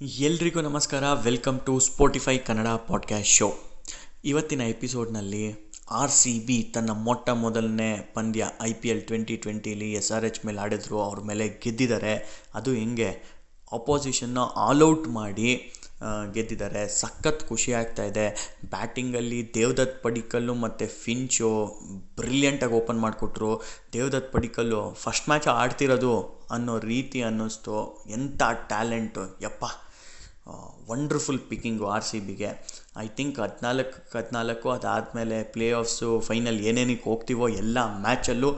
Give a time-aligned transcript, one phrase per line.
[0.00, 1.04] ಎಲ್ರಿಗೂ ನಮಸ್ಕಾರ.
[1.22, 3.54] Welcome to Spotify Kannada podcast show
[4.24, 10.12] ಇವತ್ತಿನ ಎಪಿಸೋಡ್ನಲ್ಲಿ ಆರ್ ಸಿ ಬಿ ತನ್ನ ಮೊಟ್ಟ ಮೊದಲನೇ ಪಂದ್ಯ ಐ ಪಿ ಎಲ್ ಟ್ವೆಂಟಿ ಟ್ವೆಂಟಿಲಿ ಎಸ್
[10.12, 11.00] ಆರ್ ಎಚ್ ಮೇಲೆ ಆಡಿದ್ರು.
[11.02, 12.44] ಅವ್ರ ಮೇಲೆ ಗೆದ್ದಿದ್ದಾರೆ.
[12.54, 13.08] ಅದು ಹೆಂಗೆ
[13.72, 15.72] ಅಪೋಸಿಷನ್ನ ಆಲ್ಔಟ್ ಮಾಡಿ
[16.32, 16.88] ಗೆದ್ದಿದ್ದಾರೆ.
[16.88, 18.58] ಸಖತ್ ಖುಷಿ ಆಗ್ತಾ ಇದೆ.
[18.70, 21.80] ಬ್ಯಾಟಿಂಗಲ್ಲಿ ದೇವದತ್ ಪಡಿಕಲ್ಲು ಮತ್ತು ಫಿಂಚು
[22.16, 23.62] ಬ್ರಿಲಿಯಂಟಾಗಿ ಓಪನ್ ಮಾಡಿಕೊಟ್ರು.
[23.92, 28.04] ದೇವದತ್ ಪಡಿಕಲ್ಲು ಫಸ್ಟ್ ಮ್ಯಾಚ್ ಆಡ್ತಿರೋದು ಅನ್ನೋ ರೀತಿ ಅನ್ನಿಸ್ತು.
[28.10, 29.64] ಎಂಥ ಟ್ಯಾಲೆಂಟು ಯಪ್ಪ.
[30.90, 32.50] ವಂಡರ್ಫುಲ್ ಪಿಕ್ಕಿಂಗು ಆರ್ ಸಿ ಬಿಗೆ
[33.04, 38.50] ಐ ಥಿಂಕ್ ಹದಿನಾಲ್ಕು ಹದಿನಾಲ್ಕು ಅದಾದಮೇಲೆ ಪ್ಲೇ ಆಫ್ಸು ಫೈನಲ್ ಏನೇನಕ್ಕೆ ಹೋಗ್ತೀವೋ ಎಲ್ಲ ಮ್ಯಾಚಲ್ಲೂ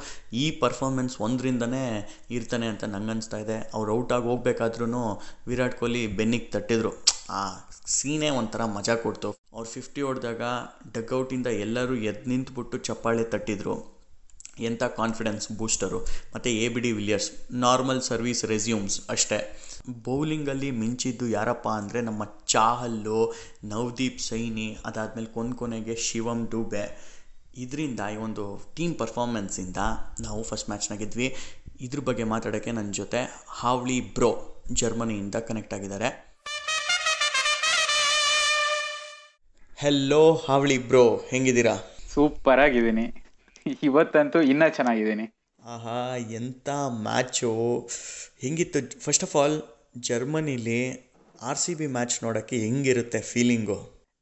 [0.43, 1.85] ಈ ಪರ್ಫಾರ್ಮೆನ್ಸ್ ಒಂದರಿಂದನೇ
[2.31, 3.57] ಇರ್ತಾನೆ ಅಂತ ನಂಗೆ ಅನಿಸ್ತಾ ಇದೆ.
[3.75, 4.87] ಅವ್ರು ಔಟಾಗಿ ಹೋಗ್ಬೇಕಾದ್ರೂ
[5.47, 6.93] ವಿರಾಟ್ ಕೊಹ್ಲಿ ಬೆನ್ನಿಗೆ ತಟ್ಟಿದ್ರು.
[7.31, 7.43] ಆ
[7.97, 9.31] ಸೀನೇ ಒಂಥರ ಮಜಾ ಕೊಡ್ತು.
[9.55, 10.43] ಅವ್ರು ಫಿಫ್ಟಿ ಹೊಡೆದಾಗ
[10.97, 13.77] ಡಗ್ಔಟಿಂದ ಎಲ್ಲರೂ ಎದ್ದು ನಿಂತುಬಿಟ್ಟು ಚಪ್ಪಾಳೆ ತಟ್ಟಿದ್ರು.
[14.69, 15.99] ಎಂಥ ಕಾನ್ಫಿಡೆನ್ಸ್ ಬೂಸ್ಟರು
[16.35, 17.29] ಮತ್ತು A B de Villiers
[17.65, 19.39] normal service resumes ಅಷ್ಟೇ.
[19.89, 27.19] ಬೌಲಿಂಗಲ್ಲಿ ಮಿಂಚಿದ್ದು ಯಾರಪ್ಪ ಅಂದರೆ ನಮ್ಮ ಚಾಹಲ್ಲು ನವದೀಪ್ ಸೈನಿ ಅದಾದಮೇಲೆ ಕೊನೆ ಕೊನೆಗೆ ಶಿವಮ್ ಡೂಬೆ.
[27.57, 29.77] ಇದರಿಂದ ಈ ಒಂದು ಟೀಮ್ ಪರ್ಫಾರ್ಮೆನ್ಸಿಂದ
[30.21, 31.37] ನಾವು ಫಸ್ಟ್ ಮ್ಯಾಚ್ನ ಗೆದ್ವಿ
[31.81, 34.31] ಇದ್ರ ಬಗ್ಗೆ ಮಾತಾಡೋಕ್ಕೆ ನನ್ನ ಜೊತೆ ಹಾವ್ಳಿ ಬ್ರೋ
[34.73, 36.29] ಜರ್ಮನಿಯಿಂದ ಕನೆಕ್ಟ್ ಆಗಿದ್ದಾರೆ.
[39.77, 41.75] ಹೆಲ್ಲೋ ಹಾವ್ಳಿ ಬ್ರೋ ಹೆಂಗಿದ್ದೀರಾ?
[42.15, 43.25] ಸೂಪರ್ ಆಗಿದ್ದೀನಿ.
[43.83, 45.27] ಇವತ್ತಂತೂ ಇನ್ನೂ ಚೆನ್ನಾಗಿದ್ದೀನಿ.
[45.65, 47.89] ಆಹಾ ಎಂಥ ಮ್ಯಾಚು
[48.41, 49.01] ಹೆಂಗಿತ್ತು?
[49.01, 50.81] ಫಸ್ಟ್ ಆಫ್ ಆಲ್ ಜರ್ಮನಿಲಿ
[51.43, 53.79] ಆರ್ ಸಿ ಬಿ ಮ್ಯಾಚ್ ನೋಡೋಕ್ಕೆ ಹೆಂಗಿರುತ್ತೆ ಫೀಲಿಂಗು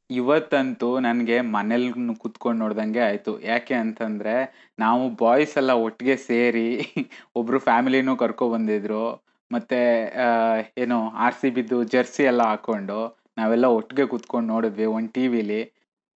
[0.09, 1.89] ಇವತ್ತಂತೂ ನನಗೆ ಮನೇಲಿ
[2.23, 3.31] ಕುತ್ಕೊಂಡು ನೋಡ್ದಂಗೆ ಆಯಿತು.
[3.43, 4.35] ಯಾಕೆ ಅಂತಂದರೆ
[4.79, 6.67] ನಾವು ಬಾಯ್ಸ್ ಎಲ್ಲ ಒಟ್ಟಿಗೆ ಸೇರಿ
[7.39, 9.03] ಒಬ್ಬರು ಫ್ಯಾಮಿಲಿನೂ ಕರ್ಕೊಬಂದಿದ್ರು
[9.51, 9.79] ಮತ್ತು
[10.83, 12.99] ಏನು ಆರ್ ಸಿ ಬಿದ್ದು ಜರ್ಸಿ ಎಲ್ಲ ಹಾಕ್ಕೊಂಡು
[13.37, 15.61] ನಾವೆಲ್ಲ ಒಟ್ಟಿಗೆ ಕುತ್ಕೊಂಡು ನೋಡಿದ್ವಿ ಒಂದು ಟಿ ವಿಲಿ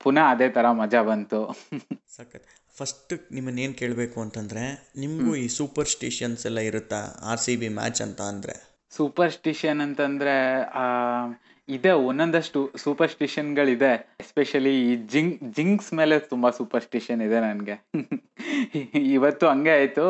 [0.00, 1.40] ಪುನಃ ಅದೇ ಥರ ಮಜಾ ಬಂತು.
[2.16, 2.46] ಸಖತ್.
[2.76, 4.62] ಫಸ್ಟ್ ನಿಮ್ಮನ್ನೇನು ಕೇಳಬೇಕು ಅಂತಂದರೆ
[4.96, 8.54] ನಿಮಗೂ ಈ ಸೂಪರ್ ಸ್ಟಿಷನ್ಸ್ ಎಲ್ಲ ಇರುತ್ತಾ ಆರ್ ಸಿ ಬಿ ಮ್ಯಾಚ್ ಅಂತ ಅಂದರೆ?
[8.92, 10.34] ಸೂಪರ್ ಸ್ಟಿಷನ್ ಅಂತಂದ್ರೆ
[10.74, 10.84] ಆ,
[11.68, 13.90] ಇದೆ ಒಂದೊಂದಷ್ಟು ಸೂಪರ್ ಸ್ಟಿಷನ್ಗಳಿದೆ
[14.20, 17.76] ಎಸ್ಪೆಷಲಿ ಈ ಜಿಂಗ್ ಜಿಂಕ್ಸ್ ಮೇಲೆ ತುಂಬಾ ಸೂಪರ್ಸ್ಟಿಷನ್ ಇದೆ ನನಗೆ.
[19.12, 20.06] ಇವತ್ತು ಹಂಗೆ ಆಯ್ತು.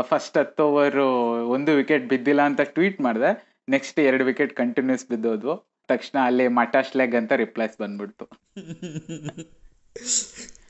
[0.00, 1.06] ಫಸ್ಟ್ ಹತ್ತು ಓವರು
[1.48, 3.30] ಒಂದು ವಿಕೆಟ್ ಬಿದ್ದಿಲ್ಲ ಅಂತ ಟ್ವೀಟ್ ಮಾಡಿದೆ.
[3.68, 5.54] ನೆಕ್ಸ್ಟ್ ಎರಡು ವಿಕೆಟ್ ಕಂಟಿನ್ಯೂಸ್ ಬಿದ್ದೋದ್ವು.
[5.88, 8.26] ತಕ್ಷಣ ಅಲ್ಲಿ ಮಟಾಶ್ ಲೆಗ್ ಅಂತ ರಿಪ್ಲೈಸ್ ಬಂದ್ಬಿಡ್ತು.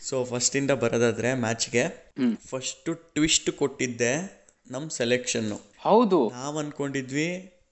[0.00, 1.82] ಸೊ ಫಸ್ಟಿಂದ ಬರೋದಾದ್ರೆ ಮ್ಯಾಚ್ಗೆ
[2.16, 4.10] ಫಸ್ಟ್ ಫಸ್ಟು ಟ್ವಿಸ್ಟ್ ಕೊಟ್ಟಿದ್ದೆ
[4.70, 6.28] ನಮ್ಮ ಸೆಲೆಕ್ಷನ್ನು ಹೌದು.
[6.28, 7.28] ನಾವು ಅಂದ್ಕೊಂಡಿದ್ವಿ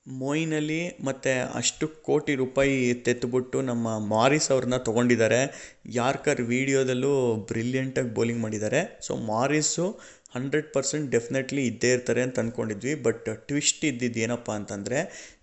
[0.09, 5.41] ಮೊಯ್ನಲ್ಲಿ ಮತ್ತೆ ಅಷ್ಟು ಕೋಟಿ ರೂಪಾಯಿ ತೆತ್ತುಬಿಟ್ಟು ನಮ್ಮ ಮಾರಿಸ್ ಅವ್ರನ್ನ ತಗೊಂಡಿದ್ದಾರೆ.
[5.87, 8.99] ಯಾರ್ಕರ್ ವೀಡಿಯೋದಲ್ಲೂ ಬ್ರಿಲಿಯಂಟಾಗಿ ಬೌಲಿಂಗ್ ಮಾಡಿದ್ದಾರೆ.
[9.07, 10.01] So Morris
[10.35, 14.99] hundred percent definitely ಇದ್ದೇ ಇರ್ತಾರೆ ಅಂತ ಅಂದ್ಕೊಂಡಿದ್ವಿ ಬಟ್ ಟ್ವಿಸ್ಟ್ ಇದ್ದಿದ್ದು ಏನಪ್ಪ ಅಂತಂದರೆ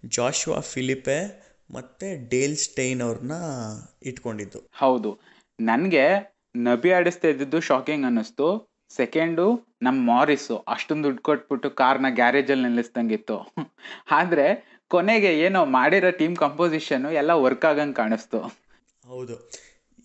[0.05, 1.17] ಜಾಶುವಾ ಫಿಲಿಪೆ
[1.69, 3.31] ಮತ್ತು ಡೇಲ್ ಸ್ಟೈನ್ ಅವ್ರನ್ನ
[4.05, 4.69] ಇಟ್ಕೊಂಡಿದ್ದು.
[4.73, 5.19] ಹೌದು.
[5.59, 6.05] ನನಗೆ
[6.55, 8.76] ನಬಿ ಆಡಿಸ್ತಾ ಇದ್ದಿದ್ದು ಶಾಕಿಂಗ್ ಅನ್ನಿಸ್ತು.
[8.97, 9.45] ಸೆಕೆಂಡು
[9.81, 10.55] ನಮ್ಮ ಮಾರಿಸು.
[10.67, 13.37] ಅಷ್ಟೊಂದು ದುಡ್ಡು ಕೊಟ್ಬಿಟ್ಟು ಕಾರ್ನ ಗ್ಯಾರೇಜಲ್ಲಿ ನಿಲ್ಲಿಸ್ದಂಗಿತ್ತು.
[14.11, 14.47] ಆದರೆ
[14.87, 18.39] ಕೊನೆಗೆ ಏನೋ ಮಾಡಿರೋ ಟೀಮ್ ಕಂಪೋಸಿಷನ್ನು ಎಲ್ಲ ವರ್ಕ್ ಆಗಂಗೆ ಕಾಣಿಸ್ತು.
[19.05, 19.37] ಹೌದು.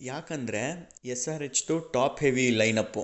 [0.01, 0.63] ಯಾಕಂದರೆ
[1.05, 3.03] S R H too top heavy lineup.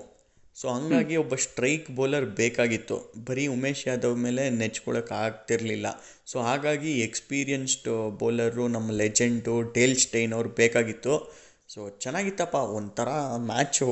[0.56, 2.96] So ಹಂಗಾಗಿ ಒಬ್ಬ ಸ್ಟ್ರೈಕ್ ಬೌಲರ್ ಬೇಕಾಗಿತ್ತು.
[3.28, 5.88] ಬರೀ ಉಮೇಶ್ ಯಾದವ್ ಮೇಲೆ ನೆಚ್ಕೊಳಕ್ಕೆ ಆಗ್ತಿರಲಿಲ್ಲ.
[6.26, 7.90] ಸೊ ಹಾಗಾಗಿ ಎಕ್ಸ್ಪೀರಿಯನ್ಸ್ಡ್
[8.20, 11.14] ಬೌಲರು ನಮ್ಮ ಲೆಜೆಂಡು ಡೇಲ್ ಸ್ಟೈನ್ ಅವ್ರು ಬೇಕಾಗಿತ್ತು.
[11.74, 12.56] ಸೊ ಚೆನ್ನಾಗಿತ್ತಪ್ಪ.
[12.80, 13.10] ಒಂಥರ
[13.50, 13.88] ಮ್ಯಾಚು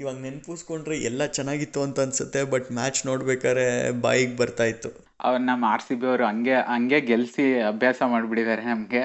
[0.00, 3.66] ಇವಾಗ ನೆನಪಿಸ್ಕೊಂಡ್ರೆ ಎಲ್ಲ ಚೆನ್ನಾಗಿತ್ತು ಅಂತ ಅನ್ಸುತ್ತೆ ಬಟ್ ಮ್ಯಾಚ್ ನೋಡ್ಬೇಕಾದ್ರೆ
[4.00, 4.90] ಬಾಯಿಗೆ ಬರ್ತಾಯಿತ್ತು
[5.20, 9.02] ಅವ್ರು ನಮ್ಮ ಆರ್ ಸಿ ಬಿ ಅವರು ಹಂಗೆ ಹಂಗೆ ಗೆಲ್ಸಿ ಅಭ್ಯಾಸ ಮಾಡಿಬಿಟ್ಟಿದ್ದಾರೆ ನಮಗೆ.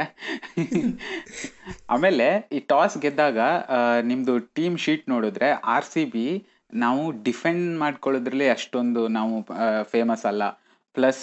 [1.89, 3.39] ಆಮೇಲೆ ಈ ಟಾಸ್ ಗೆದ್ದಾಗ
[4.01, 6.27] ನಿಮ್ಮದು ಟೀಮ್ ಶೀಟ್ ನೋಡಿದ್ರೆ ಆರ್ ಸಿ ಬಿ
[6.73, 9.35] ನಾವು ಡಿಫೆಂಡ್ ಮಾಡ್ಕೊಳ್ಳೋದ್ರಲ್ಲಿ ಅಷ್ಟೊಂದು ನಾವು
[9.83, 10.43] ಫೇಮಸ್ ಅಲ್ಲ.
[10.97, 11.21] ಪ್ಲಸ್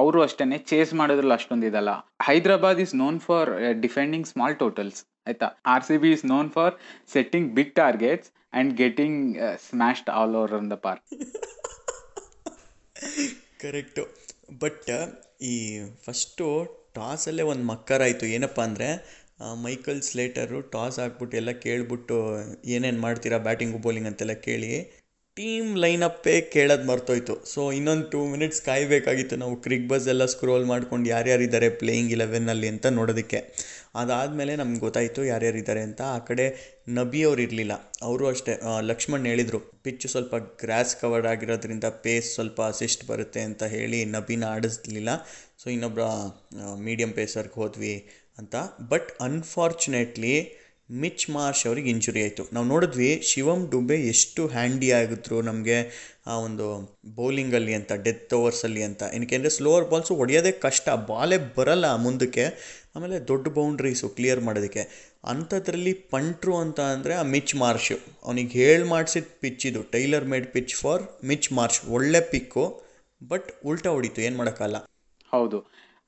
[0.00, 1.90] ಅವರು ಅಷ್ಟೇನೆ ಚೇಸ್ ಮಾಡೋದ್ರಲ್ಲಿ ಅಷ್ಟೊಂದು ಇದಲ್ಲ.
[2.28, 3.50] Hyderabad is known for
[3.84, 5.48] defending small totals ಆಯ್ತಾ?
[5.72, 6.74] R C B is known for
[7.14, 9.20] setting big targets and getting
[9.68, 11.04] smashed all over on the park
[13.62, 14.02] correct
[14.62, 14.90] but
[15.52, 15.54] ಈ
[16.04, 16.46] ಫಸ್ಟು
[16.98, 18.88] ಟಾಸಲ್ಲೇ ಒಂದು ಮಕ್ಕರಾಯಿತು ಏನಪ್ಪ ಅಂದರೆ
[19.64, 22.16] ಮೈಕಲ್ ಸ್ಲೇಟರು ಟಾಸ್ ಹಾಕ್ಬಿಟ್ಟು ಎಲ್ಲ ಕೇಳ್ಬಿಟ್ಟು
[22.74, 24.70] ಏನೇನು ಮಾಡ್ತೀರಾ ಬ್ಯಾಟಿಂಗು ಬೌಲಿಂಗ್ ಅಂತೆಲ್ಲ ಕೇಳಿ
[25.38, 27.34] ಟೀಮ್ ಲೈನಪ್ಪೇ ಕೇಳೋದು ಮರ್ತೋಯ್ತು.
[27.50, 29.36] ಸೊ ಇನ್ನೊಂದು ಟೂ ಮಿನಿಟ್ಸ್ ಕಾಯಬೇಕಾಗಿತ್ತು.
[29.42, 33.40] ನಾವು ಕ್ರಿಕ್ ಬಸ್ ಎಲ್ಲ ಸ್ಕ್ರೋಲ್ ಮಾಡ್ಕೊಂಡು ಯಾರ್ಯಾರಿದ್ದಾರೆ ಪ್ಲೇಯಿಂಗ್ ಇಲೆವೆನ್ನಲ್ಲಿ ಅಂತ ನೋಡೋದಕ್ಕೆ.
[33.94, 36.00] ಅದಾದಮೇಲೆ ನಮ್ಗೆ ಗೊತ್ತಾಯಿತು ಯಾರ್ಯಾರಿದ್ದಾರೆ ಅಂತ.
[36.16, 36.46] ಆ ಕಡೆ
[36.98, 37.74] ನಬಿ ಅವ್ರು ಇರಲಿಲ್ಲ.
[38.02, 38.54] ಅವರು ಅಷ್ಟೇ
[38.90, 45.10] ಲಕ್ಷ್ಮಣ್ ಹೇಳಿದರು ಪಿಚ್ಚು ಸ್ವಲ್ಪ ಗ್ರಾಸ್ ಕವರ್ಡ್ ಆಗಿರೋದ್ರಿಂದ ಪೇಸ್ ಸ್ವಲ್ಪ ಅಸಿಸ್ಟ್ ಬರುತ್ತೆ ಅಂತ ಹೇಳಿ ನಬಿನ ಆಡಿಸ್ಲಿಲ್ಲ.
[45.62, 46.02] ಸೊ ಇನ್ನೊಬ್ಬರ
[46.88, 47.96] ಮೀಡಿಯಮ್ ಪೇಸರ್ಗೆ ಹೋದ್ವಿ
[48.38, 48.56] ಅಂತ.
[48.90, 50.34] ಬಟ್ ಅನ್ಫಾರ್ಚುನೇಟ್ಲಿ
[50.90, 52.44] ಮಿಚ್ ಮಾರ್ಷ್ ಅವ್ರಿಗೆ ಇಂಜುರಿ ಆಯಿತು.
[52.52, 55.78] ನಾವು ನೋಡಿದ್ವಿ ಶಿವಮ್ ಡುಬೆ ಎಷ್ಟು ಹ್ಯಾಂಡಿ ಆಗಿದ್ರು ನಮಗೆ
[56.26, 56.66] ಆ ಒಂದು
[57.18, 59.02] ಬೌಲಿಂಗಲ್ಲಿ ಅಂತ ಡೆತ್ ಓವರ್ಸಲ್ಲಿ ಅಂತ.
[59.14, 62.46] ಏನಕ್ಕೆ ಸ್ಲೋವರ್ ಬಾಲ್ಸು ಹೊಡೆಯೋದೇ ಕಷ್ಟ ಬಾಲೇ ಬರಲ್ಲ ಮುಂದಕ್ಕೆ.
[62.96, 64.84] ಆಮೇಲೆ ದೊಡ್ಡ ಬೌಂಡ್ರೀಸು ಕ್ಲಿಯರ್ ಮಾಡೋದಕ್ಕೆ.
[65.24, 67.92] ಅಂಥದ್ರಲ್ಲಿ ಪಂಟ್ರು ಅಂತ ಅಂದರೆ ಆ ಮಿಚ್ ಮಾರ್ಷ್.
[68.24, 71.80] ಅವನಿಗೆ ಹೇಳಿ ಮಾಡಿಸಿದ ಪಿಚ್ ಇದು tailor made pitch for Mitch Marsh.
[71.90, 72.64] ಒಳ್ಳೆ ಪಿಕ್ಕು
[73.30, 74.76] ಬಟ್ ಉಲ್ಟಾ ಹೊಡಿತು, ಏನು ಮಾಡೋಕ್ಕಲ್ಲ
[75.32, 75.58] ಹೌದು.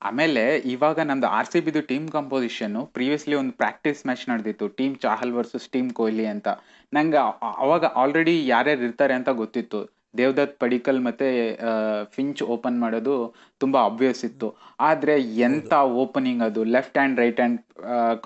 [0.08, 0.42] ಆಮೇಲೆ
[0.74, 4.66] ಇವಾಗ ನಮ್ದು ಆರ್ ಸಿ ಬಿದು ಟೀಮ್ ಕಂಪೋಸಿಷನ್ನು ಪ್ರೀವಿಯಸ್ಲಿ ಒಂದು ಪ್ರಾಕ್ಟೀಸ್ ಮ್ಯಾಚ್ ನಡೆದಿತ್ತು.
[4.78, 6.48] Team Chahal versus team Kohli ಅಂತ.
[6.92, 7.18] ನಂಗೆ
[7.64, 9.80] ಅವಾಗ ಆಲ್ರೆಡಿ ಯಾರ್ಯಾರು ಇರ್ತಾರೆ ಅಂತ ಗೊತ್ತಿತ್ತು.
[10.18, 11.26] ದೇವದತ್, ಪಡಿಕಲ್ ಮತ್ತು
[12.14, 13.16] ಫಿಂಚ್ ಓಪನ್ ಮಾಡೋದು
[13.60, 14.48] ತುಂಬ ಅಬ್ವಿಯಸ್ ಇತ್ತು.
[14.88, 15.14] ಆದರೆ
[15.48, 15.72] ಎಂಥ
[16.04, 16.62] ಓಪನಿಂಗ್ ಅದು?
[16.76, 17.60] Left hand right hand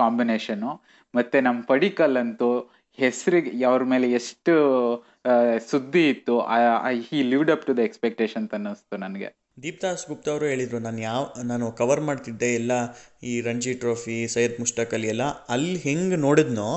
[0.00, 0.70] combination
[1.14, 2.50] ಮತ್ತು ನಮ್ಮ ಪಡಿಕಲ್ ಅಂತೂ
[2.98, 4.54] ಹೆಸರಿಗೆ, ಅವ್ರ ಮೇಲೆ ಎಷ್ಟು
[5.70, 6.34] ಸುದ್ದಿ ಇತ್ತು
[7.08, 9.30] he lived up to the expectation ಅನ್ನಿಸ್ತು ನನಗೆ.
[9.62, 12.72] ದೀಪ್ದಾಸ್ ಗುಪ್ತ ಅವರು ಹೇಳಿದರು ನಾನು ಯಾವ ನಾನು ಕವರ್ ಮಾಡ್ತಿದ್ದೆ ಎಲ್ಲ
[13.22, 16.70] ಈ ರಣಜಿ ಟ್ರೋಫಿ ಸೈಯದ್ ಮುಷ್ಟಾಕ್ ಅಲಿ ಎಲ್ಲ ಅಲ್ಲಿ ಹೆಂಗೆ ನೋಡಿದ್ನೋ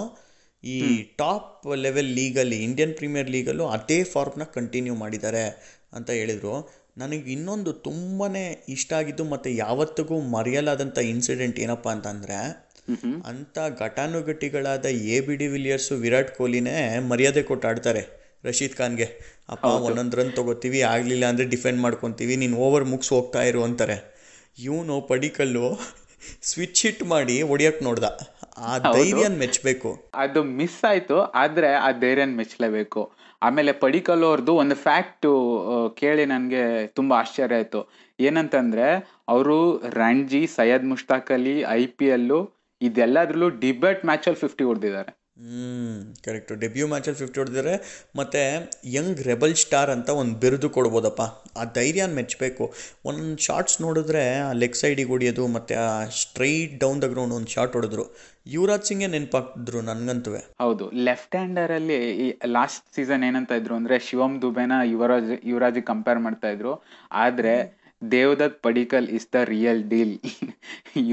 [0.63, 0.77] ಈ
[1.18, 5.44] ಟಾಪ್ ಲೆವೆಲ್ ಲೀಗಲ್ಲಿ ಇಂಡಿಯನ್ ಪ್ರೀಮಿಯರ್ ಲೀಗಲ್ಲೂ ಅದೇ ಫಾರ್ಮ್ನ ಕಂಟಿನ್ಯೂ ಮಾಡಿದ್ದಾರೆ
[5.94, 6.56] ಅಂತ ಹೇಳಿದರು.
[6.97, 8.27] ನನಗೆ ಇನ್ನೊಂದು ತುಂಬಾ
[8.69, 12.38] ಇಷ್ಟ ಆಗಿದ್ದು ಮತ್ತು ಯಾವತ್ತಿಗೂ ಮರೆಯಲಾದಂಥ ಇನ್ಸಿಡೆಂಟ್ ಏನಪ್ಪ ಅಂತಂದರೆ
[13.25, 18.03] ಅಂಥ ಘಟಾನುಘಟಿಗಳಾದ A B de Villiers Virat ಕೊಹ್ಲಿನೇ ಮರ್ಯಾದೆ ಕೊಟ್ಟು ಆಡ್ತಾರೆ
[18.44, 19.07] ರಶೀದ್ ಖಾನ್ಗೆ.
[19.53, 23.97] ಅಪ್ಪ ಒಂದೊಂದು ರನ್ ತಗೋತೀವಿ ಆಗಲಿಲ್ಲ ಅಂದರೆ ಡಿಫೆಂಡ್ ಮಾಡ್ಕೊತೀವಿ ನೀನು ಓವರ್ ಮುಗಿಸ್ ಹೋಗ್ತಾ ಇರು ಅಂತಾರೆ.
[24.59, 25.65] ಇವನು ಪಡಿಕಲ್ಲು
[26.49, 28.07] ಸ್ವಿಚ್ ಹಿಟ್ ಮಾಡಿ ಹೊಡಿಯಕ್ಕೆ ನೋಡ್ದ.
[28.69, 29.89] ಆ ಧೈರ್ಯನ ಮೆಚ್ಚಬೇಕು
[30.23, 33.01] ಅದು ಮಿಸ್ ಆಯ್ತು ಆದ್ರೆ ಆ ಧೈರ್ಯನ ಮೆಚ್ಚಲೇಬೇಕು
[33.41, 35.27] ಆಮೇಲೆ ಪಡಿಕಲ್ಲು ಅವ್ರದ್ದು ಒಂದು ಫ್ಯಾಕ್ಟ್
[35.99, 37.81] ಕೇಳಿ ನನಗೆ ತುಂಬಾ ಆಶ್ಚರ್ಯ ಆಯ್ತು.
[38.19, 38.88] ಏನಂತಂದ್ರೆ
[39.33, 39.57] ಅವರು
[40.01, 42.39] ರಣಜಿ ಸೈಯದ್ ಮುಷ್ತಾಕ್ ಅಲಿ ಐ ಪಿ ಎಲ್ಲು
[42.81, 45.11] ಇದೆಲ್ಲದ್ರಲ್ಲೂ ಡಿಬೇಟ್ ಮ್ಯಾಚಲ್ಲಿ ಫಿಫ್ಟಿ ಹೊಡೆದಿದ್ದಾರೆ.
[45.37, 47.73] ಹ್ಞೂ ಕರೆಕ್ಟು ಡೆಬ್ಯೂ ಮ್ಯಾಚಲ್ಲಿ ಫಿಫ್ಟಿ ಹೊಡೆದಿದ್ದಾರೆ
[48.15, 48.39] ಮತ್ತು
[48.93, 51.21] ಯಂಗ್ ರೆಬಲ್ ಸ್ಟಾರ್ ಅಂತ ಒಂದು ಬಿರುದು ಕೊಡ್ಬೋದಪ್ಪ.
[51.59, 52.73] ಆ ಧೈರ್ಯನ ಮೆಚ್ಚಬೇಕು
[53.05, 55.91] ಒಂದು ಶಾರ್ಟ್ಸ್ ನೋಡಿದ್ರೆ ಆ ಲೆಗ್ ಸೈಡಿಗೆ ಹೊಡಿಯೋದು ಮತ್ತು ಆ
[56.21, 58.05] ಸ್ಟ್ರೈಟ್ ಡೌನ್ ದ ಗ್ರೌಂಡ್ ಒಂದು ಶಾಟ್ ಹೊಡೆದ್ರು.
[58.47, 61.97] ಯುವರಾಜ್ ಸಿಂಗೇ ನೆನಪಾಗ್ತಿದ್ರು ನನಗಂತೂ ಹೌದು ಲೆಫ್ಟ್ ಹ್ಯಾಂಡರ್ ಅಲ್ಲಿ
[62.45, 66.73] ಲಾಸ್ಟ್ ಸೀಸನ್ ಏನಂತ ಇದ್ರು ಅಂದ್ರೆ ಶಿವಮ್ ದುಬೆನ ಯುವರಾಜ್ ಯುವರಾಜ್ ಕಂಪೇರ್ ಮಾಡ್ತಾ ಇದ್ರು.
[67.11, 67.55] ಆದ್ರೆ
[68.01, 70.15] Devdutt Padikkal is the real deal.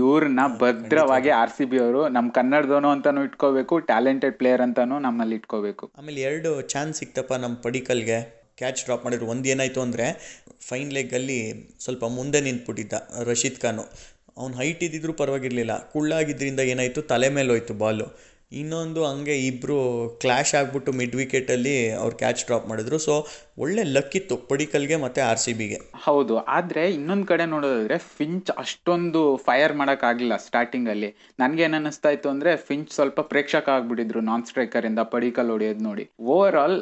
[0.01, 5.85] ಇವ್ರನ್ನ ಭದ್ರವಾಗಿ ಆರ್ ಸಿ ಬಿ ಅವರು ನಮ್ಮ ಕನ್ನಡದವನು ಅಂತಾನು ಇಟ್ಕೋಬೇಕು ಟ್ಯಾಲೆಂಟೆಡ್ ಪ್ಲೇಯರ್ ಅಂತಾನು ನಮ್ಮಲ್ಲಿ ಇಟ್ಕೋಬೇಕು.
[5.99, 8.19] ಆಮೇಲೆ ಎರಡು ಚಾನ್ಸ್ ಸಿಕ್ತಪ್ಪ ನಮ್ಮ ಪಡಿಕಲ್ಗೆ.
[8.61, 10.07] ಕ್ಯಾಚ್ ಡ್ರಾಪ್ ಮಾಡಿದ್ರು ಒಂದು ಏನಾಯಿತು ಅಂದರೆ
[10.69, 11.39] ಫೈನ್ ಲೆಗ್ಗಲ್ಲಿ
[11.85, 12.93] ಸ್ವಲ್ಪ ಮುಂದೆ ನಿಂತ್ಬಿಟ್ಟಿದ್ದ
[13.31, 13.85] ರಶೀದ್ ಖಾನು.
[14.39, 15.75] ಅವ್ನು ಹೈಟ್ ಇದ್ದಿದ್ರು ಪರವಾಗಿರಲಿಲ್ಲ.
[15.93, 18.07] ಕುಳ್ಳಾಗಿದ್ದರಿಂದ ಏನಾಯಿತು ತಲೆ ಮೇಲೆ ಹೋಯ್ತು ಬಾಲು
[18.61, 19.77] ಇನ್ನೊಂದು ಹಂಗೆ ಇಬ್ಬರು
[20.23, 22.99] ಕ್ಲ್ಯಾಶ್ ಆಗಿಬಿಟ್ಟು ಮಿಡ್ ವಿಕೆಟಲ್ಲಿ ಅವ್ರು ಕ್ಯಾಚ್ ಡ್ರಾಪ್ ಮಾಡಿದ್ರು.
[23.07, 23.15] ಸೊ
[23.59, 25.79] ಒಳ್ಳೆ ಲಕ್ ಇತ್ತು ಪಡಿಕಲ್ಗೆ ಮತ್ತೆ ಆರ್ ಸಿ ಬಿಗೆ.
[26.07, 31.11] ಹೌದು ಆದ್ರೆ ಇನ್ನೊಂದ್ ಕಡೆ ನೋಡೋದಾದ್ರೆ ಫಿಂಚ್ ಅಷ್ಟೊಂದು ಫೈರ್ ಮಾಡಕ್ ಆಗಿಲ್ಲ ಸ್ಟಾರ್ಟಿಂಗ್ ಅಲ್ಲಿ
[31.43, 36.07] ನನ್ಗೆ ಏನ್ ಅನಿಸ್ತಾ ಇತ್ತು ಅಂದ್ರೆ ಫಿಂಚ್ ಸ್ವಲ್ಪ ಪ್ರೇಕ್ಷಕ ಆಗ್ಬಿಟ್ಟಿದ್ರು ನಾನ್ ಸ್ಟ್ರೈಕರ್ ಇಂದ ಪಡಿಕಲ್ ಹೊಡೆಯೋದ್ ನೋಡಿ.
[36.35, 36.79] ಓವರ್ ಆಲ್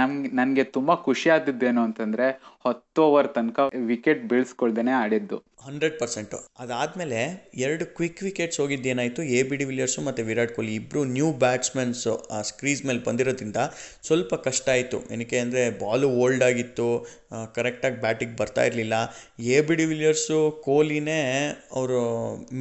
[0.00, 2.28] ನಮ್ಗೆ ನನ್ಗೆ ತುಂಬಾ ಖುಷಿ ಆದದ್ದೇನು ಅಂತಂದ್ರೆ
[2.66, 3.60] ಹತ್ತು ಓವರ್ ತನಕ
[3.92, 5.36] ವಿಕೆಟ್ ಬೀಳ್ಸ್ಕೊಳ್ದೇನೆ ಆಡಿದ್ದು.
[5.66, 6.36] Hundred percent.
[6.62, 7.20] ಅದಾದಮೇಲೆ
[7.66, 10.74] ಎರಡು ಕ್ವಿಕ್ ವಿಕೆಟ್ಸ್ ಹೋಗಿದ್ದೇನಾಯಿತು ಎ ಬಿ ಡಿ ವಿಲಿಯರ್ಸು ಮತ್ತು ವಿರಾಟ್ ಕೊಹ್ಲಿ.
[10.80, 13.60] ಇಬ್ಬರು ನ್ಯೂ ಬ್ಯಾಟ್ಸ್ಮನ್ಸು ಆ ಸ್ಕ್ರೀಸ್ ಮೇಲೆ ಬಂದಿರೋದ್ರಿಂದ
[14.08, 15.00] ಸ್ವಲ್ಪ ಕಷ್ಟ ಆಯಿತು.
[15.14, 16.88] ಏನಕ್ಕೆ ಅಂದರೆ ಬಾಲು ಓಲ್ಡ್ ಆಗಿತ್ತು
[17.54, 18.94] ಕರೆಕ್ಟಾಗಿ ಬ್ಯಾಟಿಗೆ ಬರ್ತಾ ಇರಲಿಲ್ಲ.
[19.56, 21.20] ಎ ಬಿ ಡಿ ವಿಲಿಯರ್ಸು ಕೊಹ್ಲಿನೇ
[21.72, 22.00] ಅವರು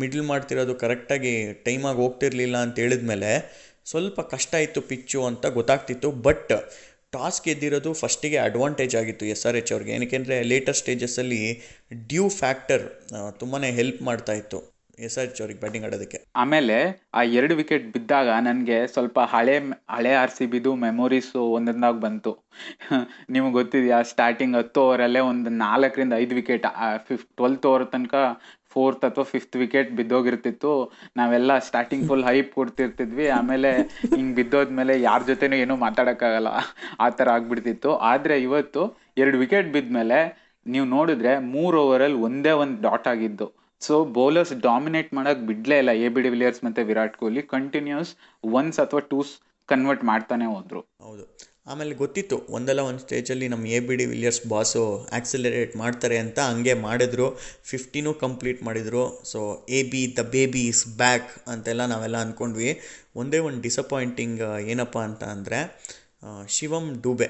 [0.01, 1.33] ಮಿಡ್ಲ್ ಮಾಡ್ತಿರೋದು ಕರೆಕ್ಟಾಗಿ
[1.65, 3.31] ಟೈಮಾಗಿ ಹೋಗ್ತಿರ್ಲಿಲ್ಲ ಅಂತ ಹೇಳಿದ್ಮೇಲೆ
[3.85, 6.11] ಸ್ವಲ್ಪ ಕಷ್ಟ ಇತ್ತು ಪಿಚ್ಚು ಅಂತ ಗೊತ್ತಾಗ್ತಿತ್ತು.
[6.27, 6.53] ಬಟ್
[7.11, 9.91] ಟಾಸ್ ಗೆದ್ದಿರೋದು ಫಸ್ಟಿಗೆ ಅಡ್ವಾಂಟೇಜ್ ಆಗಿತ್ತು ಎಸ್ ಆರ್ ಎಚ್ ಅವ್ರಿಗೆ.
[9.97, 11.43] ಏನಕ್ಕೆಂದರೆ ಲೇಟರ್ ಸ್ಟೇಜಸ್ಸಲ್ಲಿ
[12.09, 12.83] ಡ್ಯೂ ಫ್ಯಾಕ್ಟರ್
[13.39, 14.59] ತುಂಬಾ ಹೆಲ್ಪ್ ಮಾಡ್ತಾ ಇತ್ತು.
[14.97, 16.17] ಎಸ್ ಅವ್ರಿಗೆ ಬ್ಯಾಟಿಂಗ್ ಆಡೋದಕ್ಕೆ.
[16.35, 16.77] ಆಮೇಲೆ
[17.13, 19.55] ಆ ಎರಡು ವಿಕೆಟ್ ಬಿದ್ದಾಗ ನನಗೆ ಸ್ವಲ್ಪ ಹಳೆ
[19.89, 22.31] ಹಳೆ ಆರ್ ಸಿ ಬಿದು ಮೆಮೊರೀಸು ಒಂದೊಂದಾಗಿ ಬಂತು.
[23.29, 26.65] ನಿಮಗೆ ಗೊತ್ತಿದೆಯಾ ಸ್ಟಾರ್ಟಿಂಗ್ ಹತ್ತು ಓವರಲ್ಲೇ ಒಂದು ನಾಲ್ಕರಿಂದ ಐದು ವಿಕೆಟ್
[27.07, 28.15] ಫಿಫ್ ಟ್ವೆಲ್ತ್ ಓವರ್ ತನಕ
[28.73, 30.71] ಫೋರ್ತ್ ಅಥವಾ ಫಿಫ್ತ್ ವಿಕೆಟ್ ಬಿದ್ದೋಗಿರ್ತಿತ್ತು.
[31.17, 33.27] ನಾವೆಲ್ಲ ಸ್ಟಾರ್ಟಿಂಗ್ ಫುಲ್ ಹೈಪ್ ಕೊಡ್ತಿರ್ತಿದ್ವಿ.
[33.29, 33.71] ಆಮೇಲೆ
[34.15, 36.49] ಹಿಂಗೆ ಬಿದ್ದೋದ್ಮೇಲೆ ಯಾರ ಜೊತೆನೂ ಏನೂ ಮಾತಾಡೋಕ್ಕಾಗಲ್ಲ.
[36.99, 37.95] ಆ ಥರ ಆಗ್ಬಿಡ್ತಿತ್ತು.
[38.11, 38.83] ಆದರೆ ಇವತ್ತು
[39.17, 40.19] ಎರಡು ವಿಕೆಟ್ ಬಿದ್ದ ಮೇಲೆ
[40.65, 43.47] ನೀವು ನೋಡಿದ್ರೆ ಮೂರು ಓವರಲ್ಲಿ ಒಂದೇ ಒಂದು ಡಾಟ್ ಆಗಿದ್ದು.
[43.81, 45.91] ಸೊ ಬೌಲರ್ಸ್ ಡಾಮಿನೇಟ್ ಮಾಡೋಕೆ ಬಿಡಲೇ ಇಲ್ಲ.
[46.05, 48.11] ಎ ಬಿ ಡಿ ವಿಲಿಯರ್ಸ್ ಮತ್ತು ವಿರಾಟ್ ಕೊಹ್ಲಿ ಕಂಟಿನ್ಯೂಸ್
[48.43, 49.33] ಒನ್ಸ್ ಅಥವಾ ಟೂಸ್
[49.69, 50.81] ಕನ್ವರ್ಟ್ ಮಾಡ್ತಾನೆ ಹೋದರು.
[51.01, 51.23] ಹೌದು.
[51.71, 56.73] ಆಮೇಲೆ ಗೊತ್ತಿತ್ತು, ಒಂದಲ್ಲ ಒಂದು ಸ್ಟೇಜಲ್ಲಿ ನಮ್ಮ A B de Villiers boss accelerate ಮಾಡ್ತಾರೆ ಅಂತ ಹಂಗೆ
[56.85, 57.27] ಮಾಡಿದ್ರು.
[57.71, 59.03] ಫಿಫ್ಟಿನೂ ಕಂಪ್ಲೀಟ್ ಮಾಡಿದರು.
[59.31, 62.69] So A B the baby is back ಅಂತೆಲ್ಲ ನಾವೆಲ್ಲ ಅಂದ್ಕೊಂಡ್ವಿ
[63.15, 64.41] ಒಂದೇ ಒಂದು ಡಿಸಪಾಯಿಂಟಿಂಗ್
[64.73, 65.59] ಏನಪ್ಪ ಅಂತ ಅಂದರೆ
[66.47, 67.27] ಶಿವಮ್ ಡೂಬೆ.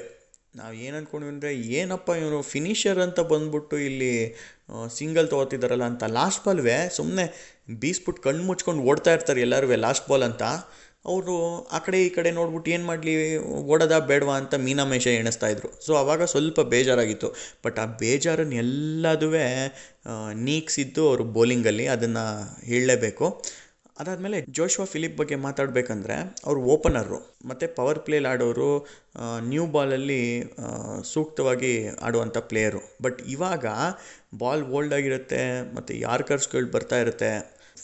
[0.59, 4.13] ನಾವು ಏನು ಅಂದ್ಕೊಂಡ್ವಿ ಅಂದರೆ, ಏನಪ್ಪ ಇವರು ಫಿನಿಷರ್ ಅಂತ ಬಂದ್ಬಿಟ್ಟು ಇಲ್ಲಿ
[4.97, 7.25] ಸಿಂಗಲ್ ತೊಗೋತಿದ್ದಾರಲ್ಲ ಅಂತ ಲಾಸ್ಟ್ ಬಾಲ್ವೆ ಸುಮ್ಮನೆ
[7.81, 10.43] ಬೀಸ್ಬಿಟ್ಟು ಕಣ್ಣು ಮುಚ್ಕೊಂಡು ಓಡ್ತಾ ಇರ್ತಾರೆ ಎಲ್ಲರೂ ಲಾಸ್ಟ್ ಬಾಲ್ ಅಂತ.
[11.11, 11.33] ಅವರು
[11.75, 13.13] ಆ ಕಡೆ ಈ ಕಡೆ ನೋಡ್ಬಿಟ್ಟು ಏನು ಮಾಡಲಿ,
[13.73, 15.69] ಓಡೋದ ಬೇಡವಾ ಅಂತ ಮೀನಾಮೇಷ ಎಣಿಸ್ತಾ ಇದ್ರು.
[15.85, 17.29] ಸೊ ಆವಾಗ ಸ್ವಲ್ಪ ಬೇಜಾರಾಗಿತ್ತು.
[17.65, 19.29] ಬಟ್ ಆ ಬೇಜಾರನ್ನು ಎಲ್ಲದೂ
[20.47, 22.25] ನೀಗ್ಸಿದ್ದು ಅವರು ಬೌಲಿಂಗಲ್ಲಿ ಅದನ್ನು
[22.71, 23.27] ಹೇಳಲೇಬೇಕು.
[23.99, 28.87] ಅದಾದಮೇಲೆ ಜೋಶ್ವಾ ಫಿಲಿಪ್ ಬಗ್ಗೆ ಮಾತಾಡಬೇಕಂದ್ರೆ ಅವರು ಓಪನರು ಮತ್ತು ಪವರ್ ಪ್ಲೇಲಿ ಆಡೋರು
[29.39, 30.53] ನ್ಯೂ ಬಾಲಲ್ಲಿ
[31.13, 32.81] ಸೂಕ್ತವಾಗಿ ಆಡುವಂಥ ಪ್ಲೇಯರು.
[33.01, 33.65] ಬಟ್ ಇವಾಗ
[34.37, 35.41] ಬಾಲ್ ಓಲ್ಡ್ ಆಗಿರುತ್ತೆ,
[35.75, 37.31] ಮತ್ತು ಯಾರ್ಕರ್ಸ್ಗಳು ಬರ್ತಾ ಇರುತ್ತೆ,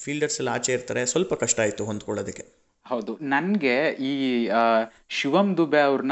[0.03, 2.45] ಫೀಲ್ಡರ್ಸ್ ಎಲ್ಲ ಆಚೆ ಇರ್ತಾರೆ, ಸ್ವಲ್ಪ ಕಷ್ಟ ಆಯಿತು ಹೊಂದ್ಕೊಳ್ಳೋದಕ್ಕೆ.
[2.85, 3.17] ಹೌದು.
[3.21, 3.75] ನನಗೆ
[4.09, 4.13] ಈ
[5.09, 6.11] ಶಿವಮ್ ದುಬೆ ಅವ್ರನ್ನ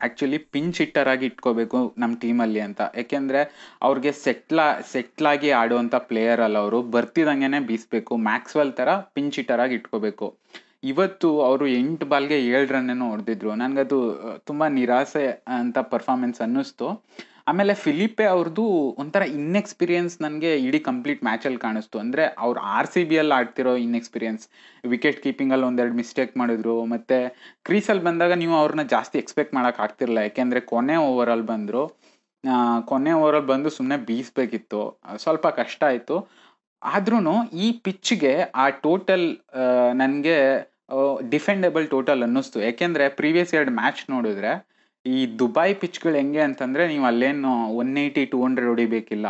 [0.00, 2.80] ಆಕ್ಚುಲಿ ಪಿಂಚ್ ಹಿಟ್ಟರ್ ಆಗಿ ಇಟ್ಕೋಬೇಕು ನಮ್ಮ ಟೀಮಲ್ಲಿ ಅಂತ.
[2.96, 3.40] ಯಾಕೆಂದರೆ
[3.82, 4.60] ಅವ್ರಿಗೆ ಸೆಟ್ಲ
[4.92, 8.16] ಸೆಟ್ಲಾಗಿ ಆಡುವಂಥ ಪ್ಲೇಯರ್ ಅಲ್ಲ ಅವರು ಬರ್ತಿದ್ದಂಗೆನೇ ಬೀಸಬೇಕು.
[8.16, 10.28] ಮ್ಯಾಕ್ಸ್ವೆಲ್ ಥರ ಪಿಂಚ್ ಹಿಟ್ಟರ್ ಆಗಿ ಇಟ್ಕೋಬೇಕು.
[10.84, 13.54] ಇವತ್ತು ಅವರು ಎಂಟು ಬಾಲ್ಗೆ ಏಳು ರನ್ನೇನೋ ಹೊಡೆದಿದ್ರು.
[13.54, 13.98] ನನಗದು
[14.46, 16.88] ತುಂಬ ನಿರಾಸೆ ಅಂತ ಪರ್ಫಾರ್ಮೆನ್ಸ್ ಅನ್ನಿಸ್ತು.
[17.46, 18.62] ಆಮೇಲೆ ಫಿಲಿಪೆ ಅವ್ರದ್ದು
[19.02, 21.96] ಒಂಥರ ಇನ್ಎಕ್ಸ್ಪೀರಿಯನ್ಸ್ ನನಗೆ ಇಡೀ ಕಂಪ್ಲೀಟ್ ಮ್ಯಾಚಲ್ಲಿ ಕಾಣಿಸ್ತು.
[22.04, 24.44] ಅಂದರೆ ಅವ್ರು ಆರ್ ಸಿ ಬಿ ಅಲ್ಲಿ ಆಡ್ತಿರೋ ಇನ್ಎಕ್ಸ್ಪೀರಿಯನ್ಸ್
[24.94, 26.76] ವಿಕೆಟ್ ಕೀಪಿಂಗಲ್ಲಿ ಒಂದೆರಡು ಮಿಸ್ಟೇಕ್ ಮಾಡಿದ್ರು.
[26.94, 27.18] ಮತ್ತು
[27.68, 31.84] ಕ್ರೀಸಲ್ಲಿ ಬಂದಾಗ ನೀವು ಅವ್ರನ್ನ ಜಾಸ್ತಿ ಎಕ್ಸ್ಪೆಕ್ಟ್ ಮಾಡೋಕೆ ಆಗ್ತಿರಲ್ಲ ಯಾಕೆಂದರೆ ಕೊನೆ ಓವರಲ್ಲಿ ಬಂದರು.
[32.90, 34.82] ಕೊನೆ ಓವರಲ್ಲಿ ಬಂದು ಸುಮ್ಮನೆ ಬೀಸಬೇಕಿತ್ತು.
[35.24, 36.16] ಸ್ವಲ್ಪ ಕಷ್ಟ ಆಯಿತು.
[36.82, 37.18] ಆದ್ರೂ
[37.64, 39.26] ಈ ಪಿಚ್ಗೆ ಆ ಟೋಟಲ್
[40.00, 40.36] ನನಗೆ
[41.34, 42.58] ಡಿಫೆಂಡೆಬಲ್ ಟೋಟಲ್ ಅನ್ನಿಸ್ತು.
[42.68, 44.52] ಯಾಕೆಂದರೆ ಪ್ರೀವಿಯಸ್ ಎರಡು ಮ್ಯಾಚ್ ನೋಡಿದ್ರೆ
[45.06, 49.26] ಈ ದುಬೈ ಪಿಚ್ಗಳು ಹೆಂಗೆ ಅಂತಂದರೆ ನೀವು ಅಲ್ಲೇನು one eighty to hundred ಹೊಡಿಬೇಕಿಲ್ಲ.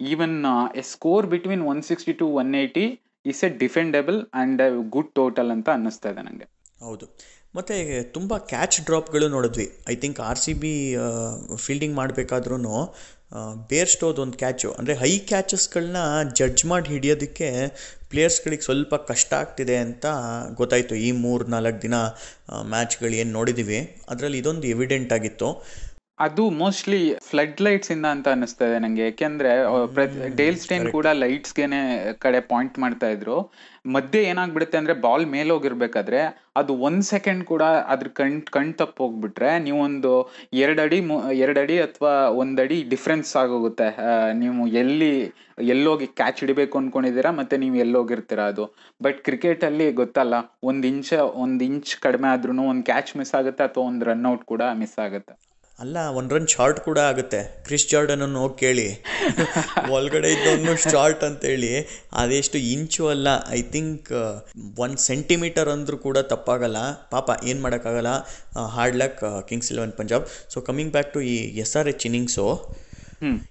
[0.00, 0.36] Even
[0.80, 2.84] a score between one sixty to one eighty
[3.26, 4.62] is a defendable and
[4.94, 6.46] good total ಅಂತ ಅನ್ನಿಸ್ತಾ ಇದೆ ನನಗೆ
[6.80, 7.06] ಹೌದು.
[7.56, 7.74] ಮತ್ತು
[8.14, 9.66] ತುಂಬ ಕ್ಯಾಚ್ ಡ್ರಾಪ್ಗಳು ನೋಡಿದ್ವಿ.
[9.92, 10.72] I think R C B
[11.64, 12.56] fielding ಮಾಡಬೇಕಾದ್ರೂ
[13.70, 15.96] ಬೇರ್ಸ್ಟೋದು ಒಂದು ಕ್ಯಾಚು ಅಂದರೆ ಹೈ ಕ್ಯಾಚಸ್ಗಳನ್ನ
[16.40, 17.48] ಜಡ್ಜ್ ಮಾಡಿ ಹಿಡಿಯೋದಕ್ಕೆ
[18.10, 20.06] ಪ್ಲೇಯರ್ಸ್ಗಳಿಗೆ ಸ್ವಲ್ಪ ಕಷ್ಟ ಆಗ್ತಿದೆ ಅಂತ
[20.60, 21.96] ಗೊತ್ತಾಯಿತು ಈ ಮೂರು ನಾಲ್ಕು ದಿನ
[22.74, 25.48] ಮ್ಯಾಚ್ಗಳು ಏನು ನೋಡಿದ್ದೀವಿ ಅದರಲ್ಲಿ ಇದೊಂದು ಎವಿಡೆಂಟ್ ಆಗಿತ್ತು.
[26.18, 29.04] ಅದು ಮೋಸ್ಟ್ಲಿ ಫ್ಲಡ್ ಲೈಟ್ಸ್ ಇಂದ ಅಂತ ಅನಿಸ್ತದೆ ನಂಗೆ.
[29.06, 29.52] ಯಾಕೆಂದ್ರೆ
[30.40, 31.80] ಡೇಲ್ ಸ್ಟೇನ್ ಕೂಡ ಲೈಟ್ಸ್ಗೆನೆ
[32.24, 33.36] ಕಡೆ ಪಾಯಿಂಟ್ ಮಾಡ್ತಾ ಇದ್ರು.
[33.94, 36.20] ಮಧ್ಯೆ ಏನಾಗ್ಬಿಡುತ್ತೆ ಅಂದ್ರೆ ಬಾಲ್ ಮೇಲೆ ಹೋಗಿರ್ಬೇಕಾದ್ರೆ
[36.60, 40.12] ಅದು ಒಂದ್ ಸೆಕೆಂಡ್ ಕೂಡ ಅದ್ರ ಕಣ್ ಕಣ್ ತಪ್ಪ ಹೋಗ್ಬಿಟ್ರೆ ನೀವೊಂದು
[40.64, 40.98] ಎರಡಡಿ
[41.44, 43.88] ಎರಡಡಿ ಅಥವಾ ಒಂದಡಿ ಡಿಫ್ರೆನ್ಸ್ ಆಗೋಗುತ್ತೆ.
[44.42, 45.12] ನೀವು ಎಲ್ಲಿ
[45.72, 48.66] ಎಲ್ಲೋಗಿ ಕ್ಯಾಚ್ ಹಿಡಿಬೇಕು ಅನ್ಕೊಂಡಿದ್ದೀರಾ ಮತ್ತೆ ನೀವು ಎಲ್ಲೋಗಿರ್ತೀರಾ ಅದು.
[49.00, 50.34] ಬಟ್ ಕ್ರಿಕೆಟ್ ಅಲ್ಲಿ ಗೊತ್ತಲ್ಲ
[50.70, 51.12] ಒಂದ್ ಇಂಚ್
[51.44, 55.34] ಒಂದ್ ಇಂಚ್ ಕಡಿಮೆ ಆದ್ರೂ ಒಂದ್ ಕ್ಯಾಚ್ ಮಿಸ್ ಆಗುತ್ತೆ ಅಥವಾ ಒಂದ್ ರನ್ಔಟ್ ಕೂಡ ಮಿಸ್ ಆಗುತ್ತೆ.
[55.82, 57.38] ಅಲ್ಲ ಒಂದು ರನ್ ಶಾರ್ಟ್ ಕೂಡ ಆಗುತ್ತೆ.
[57.66, 58.86] ಕ್ರಿಸ್ ಜಾರ್ಡನನ್ನು ಹೋಗಿ ಕೇಳಿ.
[59.94, 61.72] ಒಳಗಡೆ ಇದ್ದವನು ಶಾರ್ಟ್ ಅಂತೇಳಿ.
[62.20, 63.28] ಅದೆಷ್ಟು ಇಂಚು ಅಲ್ಲ
[63.58, 64.10] ಐ ಥಿಂಕ್
[64.84, 66.78] ಒನ್ ಸೆಂಟಿಮೀಟರ್ ಅಂದ್ರೂ ಕೂಡ ತಪ್ಪಾಗಲ್ಲ.
[67.14, 68.12] ಪಾಪ ಏನು ಮಾಡೋಕ್ಕಾಗಲ್ಲ.
[68.76, 72.48] Hard luck Kings Eleven Punjab so coming back to ಈ ಎಸ್ ಆರ್ ಎಚ್ ಇನ್ನಿಂಗ್ಸು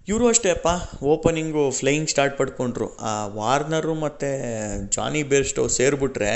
[0.09, 0.69] ಇವರು ಅಷ್ಟೇ ಅಪ್ಪ.
[1.13, 2.87] ಓಪನಿಂಗು ಫ್ಲೈಯಿಂಗ್ ಸ್ಟಾರ್ಟ್ ಪಡ್ಕೊಂಡ್ರು.
[3.09, 4.29] ಆ ವಾರ್ನರು ಮತ್ತು
[4.97, 6.33] ಜಾನಿ ಬೇರ್ಸ್ಟೋ ಸೇರಿಬಿಟ್ರೆ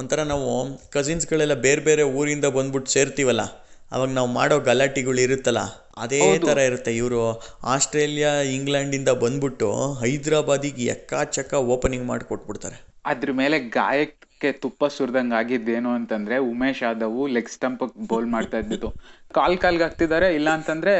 [0.00, 0.50] ಒಂಥರ ನಾವು
[0.96, 3.44] ಕಸಿನ್ಸ್ಗಳೆಲ್ಲ ಬೇರೆ ಬೇರೆ ಊರಿಂದ ಬಂದ್ಬಿಟ್ಟು ಸೇರ್ತೀವಲ್ಲ.
[3.92, 5.60] ಅವಾಗ ನಾವು ಮಾಡೋ ಗಲಾಟೆಗಳು ಇರುತ್ತಲ್ಲ
[5.96, 7.20] ಅದೇ ಥರ ಇರುತ್ತೆ ಇವರು.
[7.64, 9.68] ಆಸ್ಟ್ರೇಲಿಯಾ ಇಂಗ್ಲೆಂಡಿಂದ ಬಂದ್ಬಿಟ್ಟು
[10.00, 12.76] ಹೈದ್ರಾಬಾದಿಗೆ ಎಕ್ಕಾಚಕ್ಕ ಓಪನಿಂಗ್ ಮಾಡಿಕೊಟ್ಬಿಡ್ತಾರೆ.
[13.06, 18.90] ಅದ್ರ ಮೇಲೆ ಗಾಯಕ್ಕೆ ತುಪ್ಪ ಸುರಿದಂಗೆ ಆಗಿದ್ದೇನು ಅಂತಂದ್ರೆ Umesh Yadav leg stump bowl ಮಾಡ್ತಾ ಇದ್ದಿದ್ದು.
[19.34, 20.94] ಕಾಲ್ ಕಾಲ್ಗೆ ಹಾಕ್ತಿದ್ದಾರೆ ಇಲ್ಲ ಅಂತಂದ್ರೆ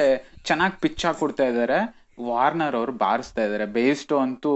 [0.44, 1.78] ಚೆನ್ನಾಗಿ ಪಿಚ್ ಹಾಕೊಡ್ತಾ ಇದ್ದಾರೆ.
[2.18, 4.52] ವಾರ್ನರ್ ಅವರು ಬಾರಿಸ್ತಾ ಇದ್ದಾರೆ ಬೇಸ್ಟೋ ಅಂತೂ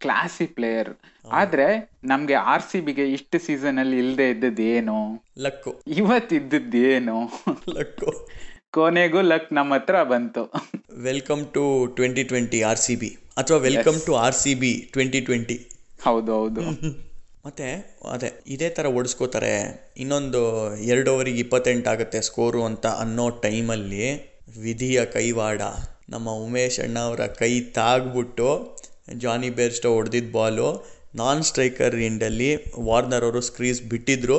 [0.00, 0.90] ಕ್ಲಾಸಿ ಪ್ಲೇಯರ್
[1.30, 5.22] ಆದ್ರೆ ನಮ್ಗೆ ಆರ್ ಸಿ ಬಿಗೆ ಇಷ್ಟು ಸೀಸನ್ ಅಲ್ಲಿ ಇಲ್ಲದೆ ಇದ್ದದ್ದು ಏನು?
[5.38, 5.82] ಲಕ್ಕು.
[5.86, 6.32] ಇವತ್
[6.74, 7.16] ಏನು?
[7.68, 8.26] ಲಕ್ಕು.
[8.70, 10.52] ಕೊನೆಗೂ ಲಕ್ ನಮ್ಮ ಹತ್ರ ಬಂತು.
[10.98, 15.66] Welcome to twenty twenty R C B ಅಥವಾ welcome to R C B twenty twenty
[16.04, 16.60] ಹೌದು ಹೌದು.
[17.46, 19.52] ಮತ್ತೆ ಅದೇ ಇದೇ ಥರ ಓಡಿಸ್ಕೋತಾರೆ.
[19.96, 25.62] ಇನ್ನೊಂದು ಎರಡು ಓವರಿಗೆ ಇಪ್ಪತ್ತೆಂಟು ಆಗುತ್ತೆ ಸ್ಕೋರು ಅಂತ ಅನ್ನೋ ಟೈಮಲ್ಲಿ ವಿಧಿಯ ಕೈವಾಡ.
[26.08, 28.48] ನಮ್ಮ ಉಮೇಶ್ ಅಣ್ಣ ಅವರ ಕೈ ತಾಗ್ಬಿಟ್ಟು
[29.18, 30.68] ಜಾನಿ ಬೇರ್ಸ್ಟೋ ಹೊಡೆದಿದ್ದ ಬಾಲು.
[31.14, 34.38] ನಾನ್ ಸ್ಟ್ರೈಕರ್ ಇಂಡಲ್ಲಿ ವಾರ್ನರ್ ಅವರು ಸ್ಕ್ರೀಸ್ ಬಿಟ್ಟಿದ್ರು.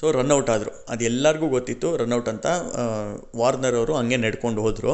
[0.00, 0.72] ಸೊ ರನ್ಔಟ್ ಆದರು.
[0.88, 2.46] ಅದು ಎಲ್ಲರಿಗೂ ಗೊತ್ತಿತ್ತು ರನ್ಔಟ್ ಅಂತ
[3.36, 4.92] ವಾರ್ನರ್ ಅವರು ಹಂಗೆ ನಡ್ಕೊಂಡು ಹೋದರು.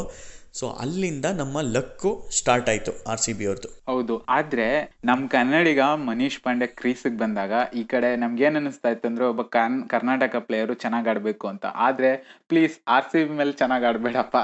[0.55, 4.25] ಸೊ ಅಲ್ಲಿಂದ ನಮ್ಮ ಲಕ್ಕು ಸ್ಟಾರ್ಟ್ ಆಯ್ತು ಆರ್ ಸಿ ಬಿ ಅವ್ರದ್ದು ಹೌದು.
[4.25, 9.43] ಆದ್ರೆ, ನಮ್ ಕನ್ನಡಿಗ ಮನೀಶ್ ಪಾಂಡೆ ಕ್ರೀಸಿಗೆ ಬಂದಾಗ ಈ ಕಡೆ ನಮ್ಗೆ ಏನ್ ಅನಿಸ್ತಾ ಇತ್ತು ಅಂದ್ರೆ ಒಬ್ಬ
[9.43, 11.67] ಕರ್ನ್ ಕರ್ನಾಟಕ ಪ್ಲೇಯರು ಚೆನ್ನಾಗ್ ಆಡ್ಬೇಕು ಅಂತ.
[11.67, 14.37] ಆದ್ರೆ ಪ್ಲೀಸ್ ಆರ್ ಸಿ ಬಿ ಮೇಲೆ ಚೆನ್ನಾಗ್ ಆಡ್ಬೇಡಪ್ಪ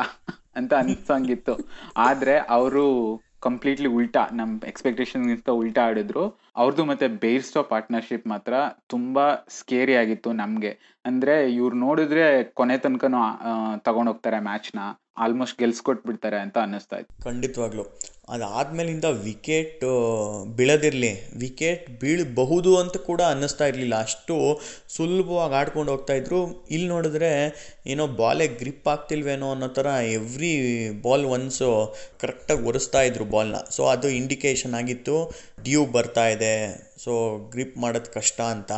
[0.57, 1.69] ಅಂತ ಅನ್ಸಂಗಿತ್ತು.
[1.97, 6.41] ಆದ್ರೆ, ಅವರು ಕಂಪ್ಲೀಟ್ಲಿ ಉಲ್ಟಾ, ನಮ್ ಎಕ್ಸ್ಪೆಕ್ಟೇಷನ್ಗಿಂತ ಉಲ್ಟಾ ಆಡಿದ್ರು.
[6.57, 8.55] ಅವ್ರದ್ದು ಮತ್ತೆ ಬೇರ್ಸ್ಟೋ ಪಾರ್ಟ್ನರ್ಶಿಪ್ ಮಾತ್ರ
[8.87, 10.99] ತುಂಬಾ ಸ್ಕೇರಿ ಆಗಿತ್ತು ನಮ್ಗೆ.
[11.05, 13.19] ಅಂದ್ರೆ, ಇವ್ರು ನೋಡಿದ್ರೆ ಕೊನೆ ತನಕನೂ
[13.79, 14.79] ತಗೊಂಡೋಗ್ತಾರೆ ಮ್ಯಾಚ್ನ
[15.19, 17.25] ಆಲ್ಮೋಸ್ಟ್ ಗೆಲ್ಸ್ಕೊಟ್ಬಿಡ್ತಾರೆ ಅಂತ ಅನ್ನಿಸ್ತಾ ಇತ್ತು.
[17.25, 17.83] ಖಂಡಿತವಾಗ್ಲು.
[18.29, 19.85] ಅದಾದ್ಮೇಲಿಂದ ವಿಕೆಟ್
[20.57, 21.39] ಬೀಳದಿರಲಿ.
[21.39, 24.01] ವಿಕೆಟ್ ಬೀಳಬಹುದು ಅಂತ ಕೂಡ ಅನ್ನಿಸ್ತಾ ಇರಲಿಲ್ಲ.
[24.01, 26.67] ಅಷ್ಟು ಸುಲಭವಾಗಿ ಆಡ್ಕೊಂಡು ಹೋಗ್ತಾ ಇದ್ರು.
[26.67, 27.55] ಇಲ್ಲಿ ನೋಡಿದ್ರೆ
[27.87, 33.57] ಏನೋ ಬಾಲೆ ಗ್ರಿಪ್ ಆಗ್ತಿಲ್ವೇನೋ ಅನ್ನೋ ಥರ ಎವ್ರಿ ಬಾಲ್ ಒನ್ಸು ಕರೆಕ್ಟಾಗಿ ಒರೆಸ್ತಾ ಇದ್ರು ಬಾಲ್ನ.
[33.71, 35.35] ಸೊ, ಅದು ಇಂಡಿಕೇಶನ್ ಆಗಿತ್ತು.
[35.63, 36.91] ಡ್ಯೂ ಬರ್ತಾ ಇದೆ.
[37.05, 38.73] ಸೊ, ಗ್ರಿಪ್ ಮಾಡೋದು ಕಷ್ಟ ಅಂತ.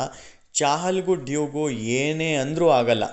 [0.53, 3.05] ಚಾಹಲ್ಗೂ ಡ್ಯೂಗೂ ಏನೇ ಅಂದರೂ ಆಗಲ್ಲ.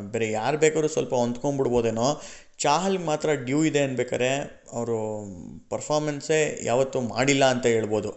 [0.00, 2.22] ಬೇರೆ ಯಾರು ಬೇಕಾದ್ರೂ ಸ್ವಲ್ಪ ಹೊಂದ್ಕೊಂಡ್ಬಿಡ್ಬೋದೇನೋ.
[2.64, 4.98] ಚಾಹಲ್ ಮಾತ್ರ ಡ್ಯೂ ಇದೆ ಅನ್ಬೇಕಾರೆ ಅವರು
[5.70, 8.10] ಪರ್ಫಾರ್ಮೆನ್ಸೇ ಯಾವತ್ತೂ ಮಾಡಿಲ್ಲ ಅಂತ ಹೇಳ್ಬೋದು.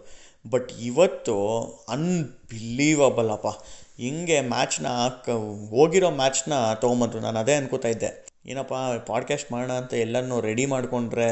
[0.49, 1.35] ಬಟ್ ಇವತ್ತು
[1.89, 3.47] ಅನ್ಬಿಲೀವಬಲ್ ಅಪ್ಪ
[3.97, 4.87] ಹಿಂಗೆ ಮ್ಯಾಚ್ನ
[5.69, 7.19] ಹೋಗಿರೋ ಮ್ಯಾಚ್ನ ತೊಗೊಂಬಂದ್ರು.
[7.19, 8.27] ನಾನು ಅದೇ ಅನ್ಕೋತಾ ಇದ್ದೆ.
[8.45, 8.73] ಏನಪ್ಪ
[9.07, 11.29] ಪಾಡ್ಕಾಸ್ಟ್ ಮಾಡೋಣ ಅಂತ ಎಲ್ಲನೂ ರೆಡಿ ಮಾಡಿಕೊಂಡ್ರೆ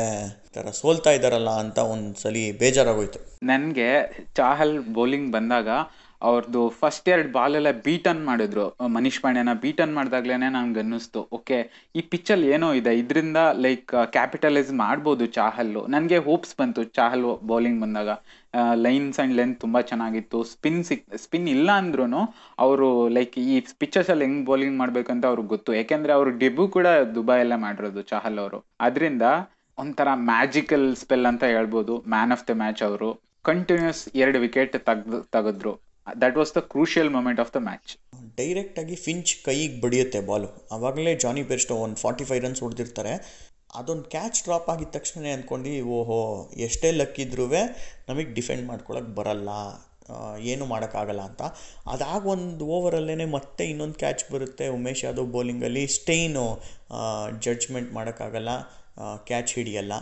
[0.54, 3.20] ಥರ ಸೋಲ್ತಾ ಇದ್ದಾರಲ್ಲ ಅಂತ ಒಂದು ಸಲ ಬೇಜಾರಾಗೋಯ್ತು.
[3.44, 3.90] ನನಗೆ
[4.36, 5.68] ಚಾಹಲ್ ಬೌಲಿಂಗ್ ಬಂದಾಗ
[6.22, 8.66] ಅವ್ರದ್ದು ಫಸ್ಟ್ ಎರಡು ಬಾಲ್ ಎಲ್ಲ ಬೀಟನ್ ಮಾಡಿದ್ರು.
[8.88, 11.28] ಮನೀಶ್ ಪಾಂಡ್ಯನ ಬೀಟನ್ ಮಾಡಿದಾಗ್ಲೇನೆ ನಂಗೆ ಅನ್ನಿಸ್ತು.
[11.32, 12.98] ಓಕೆ ಈ ಪಿಚ್ಚಲ್ ಏನೋ ಇದೆ.
[12.98, 15.88] ಇದರಿಂದ ಲೈಕ್ ಕ್ಯಾಪಿಟಲೈಸ್ ಮಾಡ್ಬೋದು ಚಾಹಲ್ಲು.
[15.88, 18.10] ನನಗೆ ಹೋಪ್ಸ್ ಬಂತು ಚಾಹಲ್ ಬೌಲಿಂಗ್ ಬಂದಾಗ.
[18.74, 20.44] ಲೈನ್ಸ್ ಆ್ಯಂಡ್ ಲೆಂತ್ ತುಂಬ ಚೆನ್ನಾಗಿತ್ತು.
[20.44, 22.22] ಸ್ಪಿನ್ ಸಿಕ್ ಸ್ಪಿನ್ ಇಲ್ಲ ಅಂದ್ರೂ
[22.60, 25.74] ಅವರು ಲೈಕ್ ಈ ಪಿಚ್ಚಸಲ್ಲಿ ಹೆಂಗೆ ಬೌಲಿಂಗ್ ಮಾಡಬೇಕಂತ ಅವ್ರಿಗೆ ಗೊತ್ತು.
[25.74, 28.66] ಯಾಕೆಂದರೆ ಅವರು ಡೆಬ್ಯೂ ಕೂಡ ದುಬೈಯಲ್ಲೇ ಮಾಡಿರೋದು ಚಾಹಲ್ ಅವರು.
[28.80, 29.22] ಅದರಿಂದ
[29.78, 31.98] ಒಂಥರ ಮ್ಯಾಜಿಕಲ್ ಸ್ಪೆಲ್ ಅಂತ ಹೇಳ್ಬೋದು.
[31.98, 33.10] ಮ್ಯಾನ್ ಆಫ್ ದ ಮ್ಯಾಚ್ ಅವರು.
[33.44, 35.85] ಕಂಟಿನ್ಯೂಸ್ ಎರಡು ವಿಕೆಟ್ ತೆಗ್ದು, ತೆಗೆದ್ರು.
[36.22, 37.92] That was the crucial moment of the match
[38.40, 43.14] ಡೈರೆಕ್ಟಾಗಿ ಫಿಂಚ್ ಕೈಗೆ ಬಡಿಯುತ್ತೆ ಬಾಲು ಆವಾಗಲೇ ಜಾನಿ ಬೆರ್ಸ್ಟೋ ಒಂದು ಫಾರ್ಟಿ ಫೈವ್ ರನ್ಸ್ ಹೊಡೆದಿರ್ತಾರೆ.
[43.80, 46.20] ಅದೊಂದು ಕ್ಯಾಚ್ ಡ್ರಾಪ್ ಆಗಿದ ತಕ್ಷಣ ಅಂದ್ಕೊಂಡು ಓಹೋ,
[46.68, 47.48] ಎಷ್ಟೇ ಲಕ್ಕಿದ್ರೂ
[48.10, 49.50] ನಮಗೆ ಡಿಫೆಂಡ್ ಮಾಡ್ಕೊಳಕ್ಕೆ ಬರಲ್ಲ
[50.52, 51.44] ಏನೂ ಮಾಡೋಕ್ಕಾಗಲ್ಲ ಅಂತ.
[51.94, 54.66] ಅದಾಗ ಒಂದು ಓವರಲ್ಲೇ ಮತ್ತೆ ಇನ್ನೊಂದು ಕ್ಯಾಚ್ ಬರುತ್ತೆ.
[54.76, 56.46] ಉಮೇಶ್ ಯಾದವ್ ಬೌಲಿಂಗಲ್ಲಿ ಸ್ಟೇನು
[57.46, 58.52] ಜಡ್ಜ್ಮೆಂಟ್ ಮಾಡೋಕ್ಕಾಗಲ್ಲ
[59.30, 59.94] ಕ್ಯಾಚ್ ಹಿಡಿಯಲ್ಲ.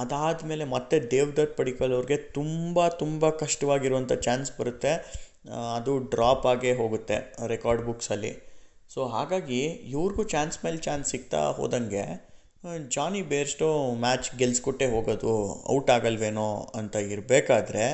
[0.00, 4.92] ಅದಾದಮೇಲೆ ಮತ್ತೆ ದೇವ್ದತ್ ಪಡಿಕಲ್ ಅವ್ರಿಗೆ ತುಂಬ ತುಂಬ ಕಷ್ಟವಾಗಿರುವಂಥ ಚಾನ್ಸ್ ಬರುತ್ತೆ.
[5.44, 7.16] ಅದು ಡ್ರಾಪ್ ಆಗೇ ಹೋಗುತ್ತೆ
[7.46, 8.32] ರೆಕಾರ್ಡ್ ಬುಕ್ಸಲ್ಲಿ
[8.90, 12.04] ಸೊ ಹಾಗಾಗಿ ಇವ್ರಿಗೂ ಚಾನ್ಸ್ ಮೇಲೆ ಚಾನ್ಸ್ ಸಿಗ್ತಾ ಹೋದಂಗೆ
[12.88, 15.32] ಜಾನಿ ಬೇರ್ಸ್ಟೋ ಮ್ಯಾಚ್ ಗೆಲ್ಸ್ಕೊಟ್ಟೆ ಹೋಗೋದು
[15.76, 17.84] ಔಟ್ ಆಗಲ್ವೇನೋ ಅಂತ ಇರಬೇಕಾದ್ರೆ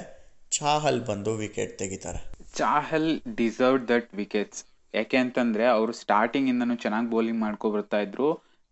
[0.50, 2.20] ಚಾಹಲ್ ಬಂದು ವಿಕೆಟ್ ತೆಗಿತಾರೆ.
[2.54, 8.28] ಚಾಹಲ್ ಡಿಸರ್ವ್ ದಟ್ ವಿಕೆಟ್ಸ್ ಯಾಕೆ ಅಂತಂದ್ರೆ ಅವರು ಸ್ಟಾರ್ಟಿಂಗ್ ಇಂದನೂ ಚೆನ್ನಾಗಿ ಬೌಲಿಂಗ್ ಮಾಡ್ಕೊ ಬರ್ತಾ ಇದ್ರು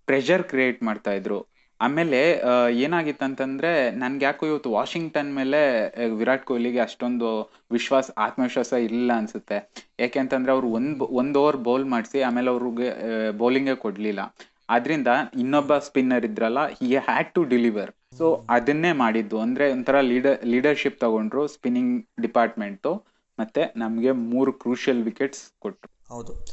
[0.09, 1.39] ಪ್ರೆಷರ್ ಕ್ರಿಯೇಟ್ ಮಾಡ್ತಾ ಇದ್ರು.
[1.83, 9.71] ಆಮೇಲೆ ಏನಾಗಿತ್ತಂತಂದ್ರೆ ನನ್ಗೆ ಯಾಕೋ ಇವತ್ತು ವಾಷಿಂಗ್ಟನ್ ಮೇಲೆ ವಿರಾಟ್ ಕೊಹ್ಲಿಗೆ ಅಷ್ಟೊಂದು ವಿಶ್ವಾಸ, ಆತ್ಮವಿಶ್ವಾಸ ಇಲ್ಲ ಅನ್ಸುತ್ತೆ.
[10.01, 14.37] ಯಾಕೆ ಅಂತಂದ್ರೆ ಅವ್ರು ಒಂದ್ ಒಂದ್ ಓವರ್ ಬೌಲ್ ಮಾಡಿಸಿ ಆಮೇಲೆ ಅವ್ರಿಗೆ ಬೌಲಿಂಗೇ ಕೊಡ್ಲಿಲ್ಲ.
[14.71, 15.09] ಆದ್ರಿಂದ
[15.39, 17.91] ಇನ್ನೊಬ್ಬ ಸ್ಪಿನ್ನರ್ ಇದ್ರಲ್ಲ, he had to deliver.
[18.19, 19.41] So, ಅದನ್ನೇ ಮಾಡಿದ್ದು.
[19.41, 23.05] ಅಂದ್ರೆ ಒಂಥರ ಲೀಡರ್ ಲೀಡರ್ಶಿಪ್ ತಗೊಂಡ್ರು ಸ್ಪಿನ್ನಿಂಗ್ ಡಿಪಾರ್ಟ್ಮೆಂಟ್.
[23.41, 26.15] ಮತ್ತೆ ನಮ್ಗೆ ಮೂರು ಕ್ರೂಷಿಯಲ್ ವಿಕೆಟ್ಸ್ ಕೊಟ್ರು.
[26.15, 26.47] ಹೌದು.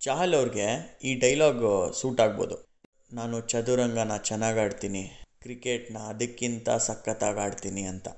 [0.00, 2.73] ಚಹಲ್ ಅವ್ರಿಗೆ ಈ ಡೈಲಾಗ್ ಸೂಟ್ ಆಗ್ಬೋದು.
[3.16, 5.02] ನಾನು ಚದುರಂಗನ ಚೆನ್ನಾಗಿ ಆಡ್ತೀನಿ.
[5.42, 8.08] ಕ್ರಿಕೆಟ್ನ ಅದಕ್ಕಿಂತ ಸಖತ್ತಾಗಿ ಆಡ್ತೀನಿ ಅಂತ.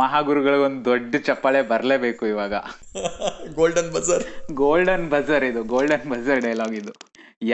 [0.00, 2.54] ಮಹಾಗುರುಗಳಿಗೆ ಒಂದು ದೊಡ್ಡ ಚಪ್ಪಾಳೆ ಬರಲೇಬೇಕು ಇವಾಗ.
[3.58, 4.24] ಗೋಲ್ಡನ್ ಬಜರ್
[4.62, 6.92] ಗೋಲ್ಡನ್ ಬಜರ್ ಇದು ಗೋಲ್ಡನ್ ಬಜರ್ ಡೈಲಾಗ್ ಇದು.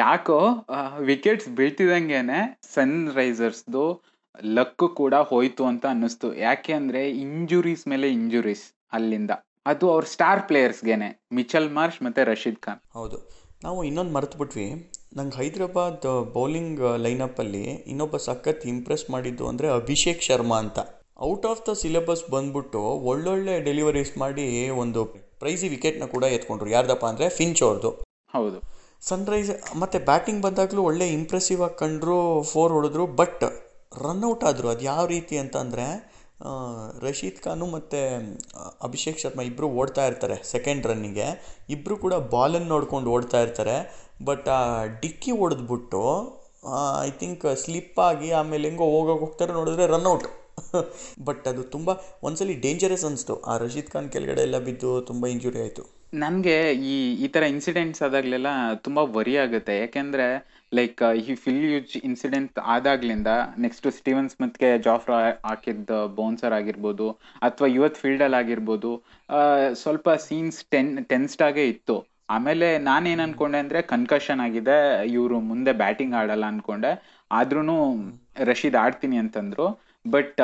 [0.00, 0.38] ಯಾಕೋ
[1.10, 2.40] ವಿಕೆಟ್ಸ್ ಬೀಳ್ತಿದಂಗೆನೆ
[2.74, 3.84] ಸನ್ ರೈಸರ್ಸ್ದು
[4.58, 6.30] ಲಕ್ ಕೂಡ ಹೋಯ್ತು ಅಂತ ಅನ್ನಿಸ್ತು.
[6.46, 8.66] ಯಾಕೆ ಅಂದರೆ ಇಂಜುರೀಸ್ ಮೇಲೆ ಇಂಜುರೀಸ್
[8.98, 9.32] ಅಲ್ಲಿಂದ.
[9.72, 13.18] ಅದು ಅವ್ರ ಸ್ಟಾರ್ ಪ್ಲೇಯರ್ಸ್ಗೆನೆ ಮಿಚಲ್ ಮಾರ್ಷ್ ಮತ್ತೆ ರಶೀದ್ ಖಾನ್ ಹೌದು.
[13.64, 14.68] ನಾವು ಇನ್ನೊಂದು ಮರೆತುಬಿಟ್ವಿ.
[15.12, 20.78] ನಂಗೆ ಹೈದ್ರಾಬಾದ್ ಬೌಲಿಂಗ್ ಲೈನಪ್ಪಲ್ಲಿ ಇನ್ನೊಬ್ಬ ಸಖತ್ ಇಂಪ್ರೆಸ್ ಮಾಡಿದ್ದು ಅಂದರೆ ಅಭಿಷೇಕ್ ಶರ್ಮಾ ಅಂತ.
[21.28, 24.46] ಔಟ್ ಆಫ್ ದ ಸಿಲೆಬಸ್ ಬಂದ್ಬಿಟ್ಟು ಒಳ್ಳೊಳ್ಳೆ ಡೆಲಿವರೀಸ್ ಮಾಡಿ
[24.82, 25.02] ಒಂದು
[25.42, 26.68] ಪ್ರೈಸಿ ವಿಕೆಟ್ನ ಕೂಡ ಎತ್ಕೊಂಡ್ರು.
[26.76, 27.90] ಯಾರ್ದಪ್ಪ ಅಂದರೆ ಫಿಂಚ್ ಅವ್ರದ್ದು
[28.34, 28.58] ಹೌದು.
[29.08, 29.50] ಸನ್ರೈಸ್
[29.82, 32.18] ಮತ್ತು ಬ್ಯಾಟಿಂಗ್ ಬಂದಾಗಲೂ ಒಳ್ಳೆ ಇಂಪ್ರೆಸಿವ್ ಆಗಿ ಕಂಡ್ರು
[32.52, 33.44] ಫೋರ್ ಹೊಡೆದ್ರು ಬಟ್
[34.04, 34.68] ರನ್ಔಟ್ ಆದರು.
[34.74, 35.86] ಅದು ಯಾವ ರೀತಿ ಅಂತ ಅಂದರೆ
[37.04, 37.98] ರಶೀದ್ ಖಾನು ಮತ್ತು
[38.86, 41.28] ಅಭಿಷೇಕ್ ಶರ್ಮಾ ಇಬ್ಬರು ಓಡ್ತಾ ಇರ್ತಾರೆ ಸೆಕೆಂಡ್ ರನ್ನಿಗೆ
[41.74, 43.76] ಇಬ್ಬರು ಕೂಡ ಬಾಲನ್ನು ನೋಡ್ಕೊಂಡು ಓಡ್ತಾ ಇರ್ತಾರೆ.
[44.20, 44.62] ಬಟ್ ಆ,
[45.02, 46.02] ಡಿಕ್ಕಿ ಹೊಡೆದ್ಬಿಟ್ಟು
[47.02, 50.26] ಐ ಥಿಂಕ್ ಸ್ಲಿಪ್ ಆಗಿ ಆಮೇಲೆ ಹೆಂಗೋ ಹೋಗೋಕೆ ಹೋಗ್ತಾರೆ ನೋಡಿದ್ರೆ ರನ್ಔಟ್
[51.26, 51.88] ಬಟ್ ಅದು ತುಂಬ,
[52.22, 53.34] ಒಂದ್ಸಲಿ ಡೇಂಜರಸ್ ಅನಿಸ್ತು.
[53.42, 55.82] ಆ, ರಶೀದ್ ಖಾನ್ ಕೆಳಗಡೆ ಎಲ್ಲ ಬಿದ್ದು ತುಂಬ ಇಂಜುರಿ ಆಯಿತು.
[56.14, 58.48] ನನಗೆ ಈ ಈ ಥರ ಇನ್ಸಿಡೆಂಟ್ಸ್ ಆದಾಗಲೆಲ್ಲ
[58.84, 59.74] ತುಂಬ ವರಿ ಆಗುತ್ತೆ.
[59.82, 60.26] ಯಾಕೆಂದರೆ
[60.72, 63.30] ಲೈಕ್ ಈ ಫಿಲ್ ಯೂಜ್ ಇನ್ಸಿಡೆಂಟ್ ಆದಾಗ್ಲಿಂದ
[63.64, 65.12] ನೆಕ್ಸ್ಟ್ ಸ್ಟೀವನ್ ಸ್ಮಿತ್ಗೆ ಜಾಫ್ರ
[65.44, 67.06] ಹಾಕಿದ್ದ ಬೌನ್ಸರ್ ಆಗಿರ್ಬೋದು,
[67.42, 68.92] ಅಥವಾ ಇವತ್ತು ಫೀಲ್ಡಲ್ಲಿ ಆಗಿರ್ಬೋದು
[69.82, 71.96] ಸ್ವಲ್ಪ ಸೀನ್ಸ್ ಟೆನ್ ಟೆನ್ಸ್ಡಾಗೇ ಇತ್ತು.
[72.30, 77.22] ಆಮೇಲೆ ನಾನೇನ್ ಅನ್ಕೊಂಡೆ ಅಂದ್ರೆ ಕನ್ಕಷನ್ ಆಗಿದೆ, ಇವರು ಮುಂದೆ ಬ್ಯಾಟಿಂಗ್ ಆಡಲ್ಲ ಅನ್ಕೊಂಡೆ.
[77.32, 77.60] ಆದ್ರೂ
[78.38, 79.80] ರಶೀದ್ ಆಡ್ತೀನಿ ಅಂತಂದ್ರು.
[80.10, 80.40] ಬಟ್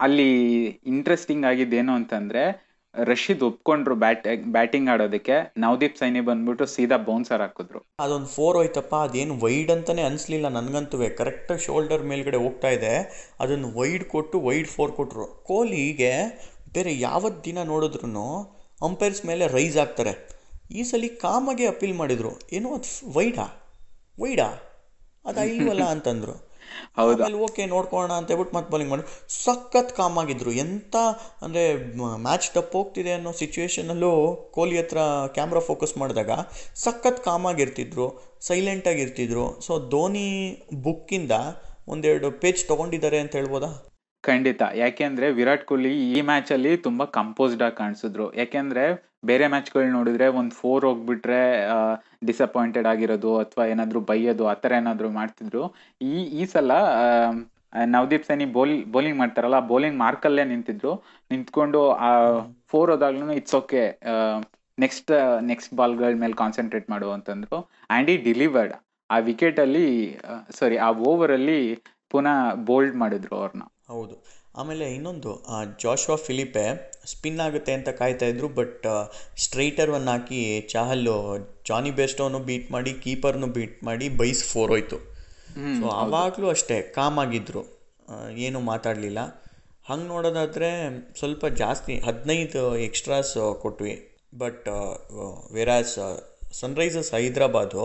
[0.00, 0.30] ಅಲ್ಲಿ
[0.64, 5.52] ಇಂಟ್ರೆಸ್ಟಿಂಗ್ ಆಗಿದ್ದೇನು ಅಂತಂದ್ರೆ, ರಶೀದ್ ಒಪ್ಕೊಂಡ್ರು ಬ್ಯಾಟ್ ಬ್ಯಾಟಿಂಗ್ ಆಡೋದಕ್ಕೆ.
[5.56, 7.86] ನವದೀಪ್ ಸೈನಿ ಬಂದ್ಬಿಟ್ಟು ಸೀದಾ ಬೌನ್ಸರ್ ಹಾಕಿದ್ರು.
[8.00, 12.94] ಅದೊಂದು ಫೋರ್ ಹೋಯ್ತಪ್ಪ, ಅದೇನು ವೈಡ್ ಅಂತಲೇ ಅನಿಸ್ಲಿಲ್ಲ ನನಗಂತೂ ಕರೆಕ್ಟ್ ಶೋಲ್ಡರ್ ಮೇಲ್ಗಡೆ ಹೋಗ್ತಾ ಇದೆ.
[13.40, 16.12] ಅದನ್ನು ವೈಡ್ ಕೊಟ್ಟು ವೈಡ್ ಫೋರ್ ಕೊಟ್ಟರು ಕೊಹ್ಲಿಗೆ
[16.74, 20.33] ಬೇರೆ ಯಾವತ್ತು ದಿನ ನೋಡಿದ್ರು ಅಂಪೈರ್ಸ್ ಮೇಲೆ ರೈಸ್ ಆಗ್ತಾರೆ.
[20.70, 22.30] ಈ ಸಲ ಕಾಮಗೆ ಅಪೀಲ್ ಮಾಡಿದ್ರು.
[22.52, 23.72] ಏನು ಅದು ವೈಡಾ?
[24.20, 24.48] ವೈಡಾ?
[25.26, 26.54] ಅದು ಐವಲ್ಲ ಅಂತಂದ್ರು.
[26.96, 29.34] ಆಮೇಲೆ ಓಕೆ ನೋಡ್ಕೊಳ್ಳೋಣ ಅಂತ ಹೇಳ್ಬಿಟ್ಟು ಮತ್ತೆ ಬೌಲಿಂಗ್ ಮಾಡಿ.
[29.44, 30.52] ಸಖತ್ ಕಾಮಾಗಿದ್ರು.
[30.52, 30.96] ಎಂಥ
[31.42, 36.30] ಅಂದರೆ ಮ್ಯಾಚ್ ತಪ್ಪು ಹೋಗ್ತಿದೆ ಅನ್ನೋ ಸಿಚುವೇಶನಲ್ಲೂ ಕೊಹ್ಲಿ ಹತ್ರ ಕ್ಯಾಮ್ರಾ ಫೋಕಸ್ ಮಾಡಿದಾಗ
[36.74, 39.60] ಸಖತ್ ಕಾಮ್ ಆಗಿರ್ತಿದ್ರು ಸೈಲೆಂಟ್ ಆಗಿರ್ತಿದ್ರು.
[39.60, 41.32] ಸೊ ಧೋನಿ ಬುಕ್ಕಿಂದ
[41.88, 43.90] ಒಂದೆರಡು ಪೇಜ್ ತಗೊಂಡಿದ್ದಾರೆ ಅಂತ ಹೇಳ್ಬೋದಾ?
[44.22, 44.62] ಖಂಡಿತ.
[44.74, 48.34] ಯಾಕೆಂದ್ರೆ ವಿರಾಟ್ ಕೊಹ್ಲಿ ಈ ಮ್ಯಾಚ್ ಅಲ್ಲಿ ತುಂಬಾ ಕಂಪೋಸ್ಡ್ ಆಗಿ ಕಾಣಿಸಿದ್ರು.
[48.34, 51.40] ಯಾಕೆಂದ್ರೆ ಬೇರೆ ಮ್ಯಾಚ್ಗಳು ನೋಡಿದ್ರೆ ಒಂದು ಫೋರ್ ಹೋಗ್ಬಿಟ್ರೆ
[52.28, 55.62] ಡಿಸಪಾಯಿಂಟೆಡ್ ಆಗಿರೋದು ಅಥವಾ ಏನಾದ್ರು ಬೈಯೋದು, ಆ ಥರ ಏನಾದ್ರು ಮಾಡ್ತಿದ್ರು.
[56.12, 56.72] ಈ ಈ ಸಲ
[57.94, 60.92] ನವದೀಪ್ ಸೈನಿ ಬೌಲ್, ಬೌಲಿಂಗ್ ಮಾಡ್ತಾರಲ್ಲ ಬೌಲಿಂಗ್ ಮಾರ್ಕಲ್ಲೇ ನಿಂತಿದ್ರು.
[61.30, 62.10] ನಿಂತ್ಕೊಂಡು, ಆ
[62.72, 63.82] ಫೋರ್ ಹೋದಾಗ್ಲೂ ಇಟ್ಸ್ ಓಕೆ
[64.78, 65.10] ನೆಕ್ಸ್ಟ್
[65.50, 67.58] ನೆಕ್ಸ್ಟ್ ಬಾಲ್ಗಳ ಮೇಲೆ ಕಾನ್ಸಂಟ್ರೇಟ್ ಮಾಡು ಅಂತಂದ್ರು.
[67.90, 68.74] ಆ್ಯಂಡ್ ಈ ಡಿಲಿವರ್ಡ್
[69.10, 69.86] ಆ ವಿಕೆಟ್ ಅಲ್ಲಿ
[70.58, 71.58] ಸಾರಿ ಆ ಓವರ್ ಅಲ್ಲಿ
[72.12, 74.14] ಪುನಃ ಬೋಲ್ಡ್ ಮಾಡಿದ್ರು ಅವ್ರನ್ನ ಹೌದು.
[74.56, 75.30] ಆಮೇಲೆ ಇನ್ನೊಂದು
[75.82, 76.64] ಜಾಶ್ವಾ ಫಿಲಿಪೆ
[77.12, 78.84] ಸ್ಪಿನ್ ಆಗುತ್ತೆ ಅಂತ ಕಾಯ್ತಾ ಇದ್ರು ಬಟ್
[79.44, 80.40] ಸ್ಟ್ರೈಟರ್ ಒನ್ ಹಾಕಿ
[80.72, 81.08] ಚಾಹಲ್
[81.68, 84.98] ಜಾನಿ ಬೆಸ್ಟೋನು ಬೀಟ್ ಮಾಡಿ ಕೀಪರ್ನು ಬೀಟ್ ಮಾಡಿ ಬೈಸ್ ಫೋರ್ ಹೋಯ್ತು.
[85.80, 87.62] ಸೊ ಆವಾಗಲೂ ಅಷ್ಟೇ ಕಾಮ್ ಆಗಿದ್ರು.
[88.46, 89.20] ಏನು ಮಾತಾಡಲಿಲ್ಲ.
[89.90, 90.70] ಹಂಗೆ ನೋಡೋದಾದರೆ
[91.18, 93.94] ಸ್ವಲ್ಪ ಜಾಸ್ತಿ ಹದಿನೈದು ಎಕ್ಸ್ಟ್ರಾಸ್ ಕೊಟ್ವಿ.
[94.38, 94.68] ಬಟ್
[95.52, 95.96] ವೆರಾಸ್
[96.60, 97.82] ಸನ್ರೈಸಸ್ ಹೈದ್ರಾಬಾದು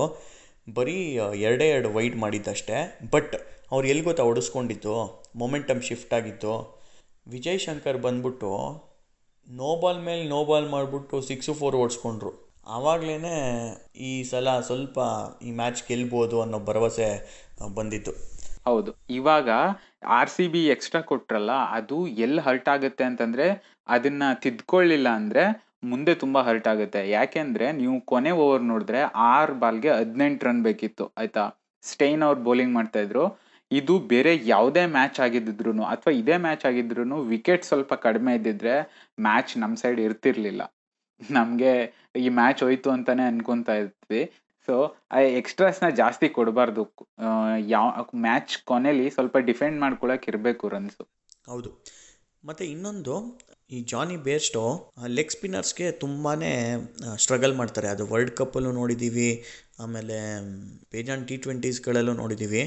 [0.74, 3.00] ಬರೀ ಎರಡೇ ಎರಡು ವೈಡ್ ಮಾಡಿದ್ದಷ್ಟೇ.
[3.12, 3.36] ಬಟ್
[3.72, 6.80] ಅವ್ರು ಎಲ್ಲಿ ಗೊತ್ತಾ ಒಡಿಸ್ಕೊಂಡಿತ್ತು ಮೊಮೆಂಟಮ್ ಶಿಫ್ಟ್ ಆಗಿತ್ತು.
[7.28, 8.50] ವಿಜಯ್ ಶಂಕರ್ ಬಂದ್ಬಿಟ್ಟು
[9.48, 12.50] ನೋ ಬಾಲ್ ಮೇಲೆ ನೋ ಬಾಲ್ ಮಾಡಿಬಿಟ್ಟು ಸಿಕ್ಸು ಫೋರ್ ಓಡಿಸ್ಕೊಂಡ್ರು.
[12.68, 13.18] ಆವಾಗಲೇ
[13.96, 15.00] ಈ ಸಲ ಸ್ವಲ್ಪ
[15.44, 17.10] ಈ ಮ್ಯಾಚ್ ಗೆಲ್ಬೋದು ಅನ್ನೋ ಭರವಸೆ
[17.76, 18.12] ಬಂದಿತ್ತು.
[18.66, 18.92] ಹೌದು.
[19.10, 19.50] ಇವಾಗ
[20.08, 26.38] ಆರ್ ಸಿ ಬಿ ಎಕ್ಸ್ಟ್ರಾ ಕೊಟ್ರಲ್ಲ, ಅದು ಎಲ್ಲಿ ಹರ್ಟ್ ಆಗುತ್ತೆ ಅಂತಂದ್ರೆ, ಅದನ್ನ ತಿದ್ಕೊಳ್ಳಿಲ್ಲ ಅಂದ್ರೆ ಮುಂದೆ ತುಂಬ
[26.48, 27.02] ಹರ್ಟ್ ಆಗುತ್ತೆ.
[27.10, 29.02] ಯಾಕೆಂದ್ರೆ ನೀವು ಕೊನೆ ಓವರ್ ನೋಡಿದ್ರೆ
[29.34, 31.44] ಆರು ಬಾಲ್ಗೆ ಹದಿನೆಂಟು ರನ್ ಬೇಕಿತ್ತು, ಆಯ್ತಾ?
[31.84, 33.26] ಸ್ಟೈನ್ ಅವ್ರು ಬೌಲಿಂಗ್ ಮಾಡ್ತಾ ಇದ್ರು.
[33.72, 38.76] ಇದು ಬೇರೆ ಯಾವುದೇ ಮ್ಯಾಚ್ ಆಗಿದ್ದಿದ್ರು ಅಥವಾ ಇದೇ ಮ್ಯಾಚ್ ಆಗಿದ್ರು ವಿಕೆಟ್ ಸ್ವಲ್ಪ ಕಡಿಮೆ ಇದ್ದಿದ್ರೆ
[39.20, 40.62] ಮ್ಯಾಚ್ ನಮ್ಮ ಸೈಡ್ ಇರ್ತಿರ್ಲಿಲ್ಲ.
[41.22, 41.72] ನಮಗೆ
[42.16, 44.22] ಈ ಮ್ಯಾಚ್ ಹೋಯ್ತು ಅಂತಾನೆ ಅನ್ಕೊತಾ ಇರ್ತೀವಿ
[44.68, 44.76] ಸೊ
[45.12, 46.84] ಆ ಎಕ್ಸ್ಟ್ರಾಸ್ನ ಜಾಸ್ತಿ ಕೊಡಬಾರ್ದು.
[47.68, 47.88] ಯಾವ
[48.26, 51.04] ಮ್ಯಾಚ್ ಕೊನೆಯಲ್ಲಿ ಸ್ವಲ್ಪ ಡಿಫೆಂಡ್ ಮಾಡ್ಕೊಳಕ್ ಇರಬೇಕು ರನ್ಸು
[51.48, 51.72] ಹೌದು.
[52.44, 53.16] ಮತ್ತು ಇನ್ನೊಂದು
[53.70, 54.62] ಈ ಜಾನಿ ಬೇರ್ಸ್ಟೋ
[55.18, 56.32] ಲೆಗ್ ಸ್ಪಿನ್ನರ್ಸ್ಗೆ ತುಂಬಾ
[57.24, 57.88] ಸ್ಟ್ರಗಲ್ ಮಾಡ್ತಾರೆ.
[57.96, 59.28] ಅದು ವರ್ಲ್ಡ್ ಕಪ್ಪಲ್ಲೂ ನೋಡಿದ್ದೀವಿ
[59.84, 60.18] ಆಮೇಲೆ
[60.94, 62.64] ಬೇಜಾನ್ ಟಿ ಟ್ವೆಂಟೀಸ್ಗಳಲ್ಲೂ ನೋಡಿದ್ದೀವಿ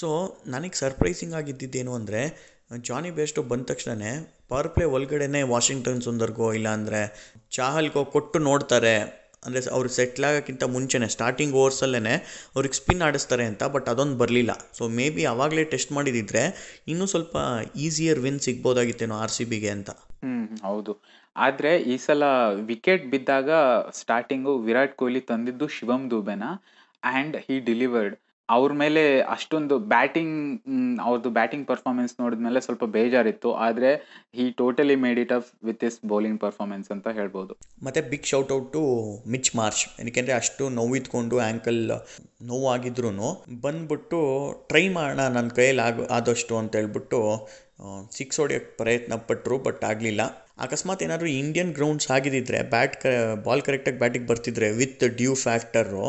[0.00, 0.08] ಸೊ
[0.54, 2.20] ನನಗೆ ಸರ್ಪ್ರೈಸಿಂಗ್ ಆಗಿದ್ದಿದ್ದೇನು ಅಂದರೆ
[2.88, 4.12] ಜಾನಿ ಬೇಸ್ಟೋ ಬಂದ ತಕ್ಷಣವೇ
[4.50, 7.00] ಪವರ್ ಪ್ಲೇ ಒಳಗಡೆನೇ ವಾಷಿಂಗ್ಟನ್ ಸುಂದರ್ಗೋ ಇಲ್ಲಾಂದರೆ
[7.56, 8.94] ಚಾಹಲ್ಗೋ ಕೊಟ್ಟು ನೋಡ್ತಾರೆ.
[9.46, 12.14] ಅಂದರೆ ಅವರು ಸೆಟ್ಲ್ ಆಗೋಕ್ಕಿಂತ ಮುಂಚೆನೇ ಸ್ಟಾರ್ಟಿಂಗ್ ಓವರ್ಸಲ್ಲೇ
[12.54, 14.52] ಅವ್ರಿಗೆ ಸ್ಪಿನ್ ಆಡಿಸ್ತಾರೆ ಅಂತ ಬಟ್ ಅದೊಂದು ಬರಲಿಲ್ಲ.
[14.78, 16.44] ಸೊ ಮೇ ಬಿ ಆವಾಗಲೇ ಟೆಸ್ಟ್ ಮಾಡಿದಿದ್ರೆ
[16.92, 17.36] ಇನ್ನೂ ಸ್ವಲ್ಪ
[17.86, 19.90] ಈಸಿಯರ್ ವಿನ್ ಸಿಗ್ಬೋದಾಗಿತ್ತೇನೋ ಆರ್ ಸಿ ಬಿಗೆ ಅಂತ.
[20.22, 20.92] ಹ್ಮ್, ಹೌದು.
[21.36, 22.24] ಆದ್ರೆ ಈ ಸಲ
[22.70, 23.50] ವಿಕೆಟ್ ಬಿದ್ದಾಗ
[24.00, 26.44] ಸ್ಟಾರ್ಟಿಂಗು ವಿರಾಟ್ ಕೊಹ್ಲಿ ತಂದಿದ್ದು ಶಿವಮ್ ದುಬೆನ
[27.02, 28.16] ಆ್ಯಂಡ್ ಹಿ ಡಿಲಿವರ್ಡ್
[28.48, 29.02] ಅವ್ರ ಮೇಲೆ
[29.34, 30.34] ಅಷ್ಟೊಂದು ಬ್ಯಾಟಿಂಗ್
[31.00, 33.50] ಅವ್ರದ್ದು ಬ್ಯಾಟಿಂಗ್ ಪರ್ಫಾರ್ಮೆನ್ಸ್ ನೋಡಿದ್ಮೇಲೆ ಸ್ವಲ್ಪ ಬೇಜಾರಿತ್ತು.
[33.66, 33.90] ಆದ್ರೆ
[34.36, 37.52] he totally made it up with is bowling performance ಅಂತ ಹೇಳ್ಬೋದು.
[37.82, 38.82] ಮತ್ತು big shout out to
[39.26, 41.80] Mitch Marsh ಏನಕ್ಕೆಂದರೆ ಅಷ್ಟು ನೋವಿದ್ಕೊಂಡು ಆ್ಯಂಕಲ್
[42.52, 43.10] ನೋವಾಗಿದ್ರೂ
[43.64, 44.20] ಬಂದ್ಬಿಟ್ಟು
[44.70, 47.20] ಟ್ರೈ ಮಾಡೋಣ ನನ್ನ ಕೈಯಲ್ಲಿ ಆಗ, ಆದಷ್ಟು ಅಂತ ಹೇಳ್ಬಿಟ್ಟು
[48.16, 50.22] ಸಿಕ್ಸ್ ಹೊಡೆಯೋಕ್ಕೆ ಪ್ರಯತ್ನ ಪಟ್ಟರು ಬಟ್ ಆಗಲಿಲ್ಲ.
[50.58, 53.06] ಅಕಸ್ಮಾತ್ ಏನಾದರೂ ಇಂಡಿಯನ್ ಗ್ರೌಂಡ್ಸ್ ಆಗಿದ್ದಿದ್ರೆ ಬ್ಯಾಟ್ ಕ
[53.44, 56.06] ಬಾಲ್ ಕರೆಕ್ಟಾಗಿ ಬ್ಯಾಟಿಗೆ ಬರ್ತಿದ್ರೆ ವಿತ್ ಡ್ಯೂ ಫ್ಯಾಕ್ಟರು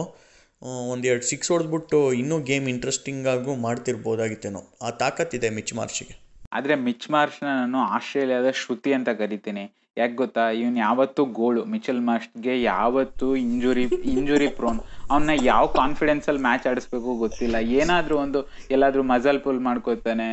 [0.91, 4.61] ಒಂದೆರಡು ಸಿಕ್ಸ್ ಹೊಡೆದ್ಬಿಟ್ಟು ಇನ್ನೂ ಗೇಮ್ ಇಂಟ್ರೆಸ್ಟಿಂಗ್ ಆಗು ಮಾಡ್ತಿರ್ಬೋದಾಗಿತ್ತೇನೋ.
[4.81, 6.15] ಆ ತಾಕತ್ತಿದೆ ಮಿಚ್ ಮಾರ್ಷಿಗೆ
[6.53, 9.63] ಆದರೆ ಮಿಚ್ ಮಾರ್ಚ್ನ ನಾನು ಆಸ್ಟ್ರೇಲಿಯಾದ ಶ್ರುತಿ ಅಂತ ಕರಿತೀನಿ.
[9.97, 10.49] ಯಾಕೆ ಗೊತ್ತಾ?
[10.49, 11.65] ಇವನ್ ಯಾವತ್ತೂ ಗೋಳು.
[11.65, 14.79] ಮಿಚಲ್ ಮಾಸ್ಟ್ಗೆ ಯಾವತ್ತೂ ಇಂಜುರಿ ಇಂಜುರಿ ಪ್ರೋನ್
[15.11, 17.55] ಅವನ್ನ ಯಾವ ಕಾನ್ಫಿಡೆನ್ಸ್ ಅಲ್ಲಿ ಮ್ಯಾಚ್ ಆಡಿಸ್ಬೇಕು ಗೊತ್ತಿಲ್ಲ.
[17.55, 20.29] ಏನಾದ್ರೂ ಒಂದು ಎಲ್ಲಾದ್ರೂ ಮಜಲ್ ಪುಲ್ ಮಾಡ್ಕೋತಾನೆ.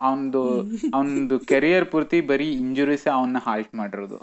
[0.00, 0.60] ಅವನದು
[0.94, 4.18] ಅವನದು ಕೆರಿಯರ್ ಪೂರ್ತಿ ಬರೀ ಇಂಜುರೀಸೇ ಅವನ್ನ ಹಾಲ್ಟ್ ಮಾಡಿರೋದು.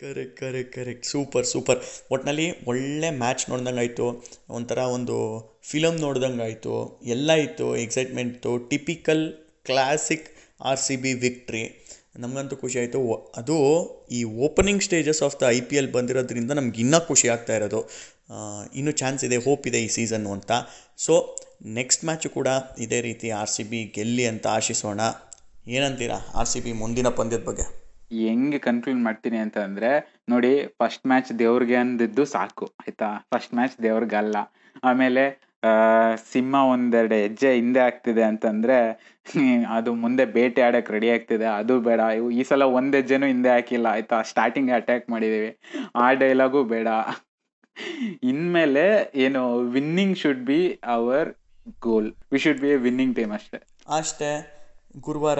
[0.00, 1.78] Correct correct correct super super
[2.10, 4.24] ಒಟ್ಟಿನಲ್ಲಿ ಒಳ್ಳೆ ಮ್ಯಾಚ್ ನೋಡ್ದಂಗೆ ಆಯಿತು.
[4.50, 5.16] ಒಂಥರ ಒಂದು
[5.62, 7.00] ಫಿಲಮ್ ನೋಡ್ದಂಗೆ ಆಯಿತು.
[7.02, 7.76] ಎಲ್ಲ ಇತ್ತು.
[7.76, 9.32] Excitement typical
[9.64, 10.26] classic
[10.64, 11.85] R C B victory
[12.18, 13.00] ನಮಗಂತೂ ಖುಷಿ ಆಯಿತು.
[13.36, 13.56] ಅದು
[14.10, 17.88] ಈ opening stages of the I P L ಬಂದಿರೋದ್ರಿಂದ ನಮ್ಗೆ ಇನ್ನೂ ಖುಷಿ ಆಗ್ತಾ ಇರೋದು.
[18.74, 20.52] ಇನ್ನೂ ಚಾನ್ಸ್ ಇದೆ ಹೋಪ್ ಇದೆ ಈ ಸೀಸನ್ನು ಅಂತ.
[20.96, 22.48] ಸೊ ನೆಕ್ಸ್ಟ್ ಮ್ಯಾಚು ಕೂಡ
[22.78, 25.00] ಇದೇ ರೀತಿ ಆರ್ ಸಿ ಬಿ ಗೆಲ್ಲಿ ಅಂತ ಆಶಿಸೋಣ.
[25.68, 27.86] ಏನಂತೀರಾ ಆರ್ ಸಿ ಬಿ ಮುಂದಿನ ಪಂದ್ಯದ ಬಗ್ಗೆ?
[28.26, 33.26] ಹೆಂಗೆ ಕನ್ಕ್ಲೂಡ್ ಮಾಡ್ತೀನಿ ಅಂತ ಅಂದ್ರೆ, ನೋಡಿ ಫಸ್ಟ್ ಮ್ಯಾಚ್ ದೇವ್ರಿಗೆ ಅಂದಿದ್ದು ಸಾಕು, ಆಯ್ತಾ?
[33.34, 34.36] ಫಸ್ಟ್ ಮ್ಯಾಚ್ ದೇವ್ರಿಗಲ್ಲ.
[34.84, 35.45] ಆಮೇಲೆ
[36.32, 38.78] ಸಿಂಹ ಒಂದೆರಡು ಹೆಜ್ಜೆ ಹಿಂದೆ ಆಗ್ತಿದೆ ಅಂತಂದ್ರೆ,
[39.70, 41.44] ಅದು ಮುಂದೆ ಬೇಟೆ ಆಡಕ್ ರೆಡಿ ಆಗ್ತಿದೆ.
[41.44, 42.00] ಅದು ಬೇಡ.
[42.32, 43.86] ಈ ಸಲ ಒಂದ್ ಹೆಜ್ಜೆನೂ ಹಿಂದೆ ಹಾಕಿಲ್ಲ.
[43.86, 44.22] ಆಯ್ತಾ?
[44.22, 45.58] ಸ್ಟಾರ್ಟಿಂಗ್ ಅಟ್ಯಾಕ್ ಮಾಡಿದೀವಿ.
[45.96, 46.88] ಆ ಡೈಲಾಗು ಬೇಡ.
[48.22, 51.34] ಇನ್ಮೇಲೆ ಏನು winning should be our
[51.80, 53.58] goal we should be a winning team ಅಷ್ಟೇ.
[53.88, 54.30] ಅಷ್ಟೇ.
[55.00, 55.38] ಗುರುವಾರ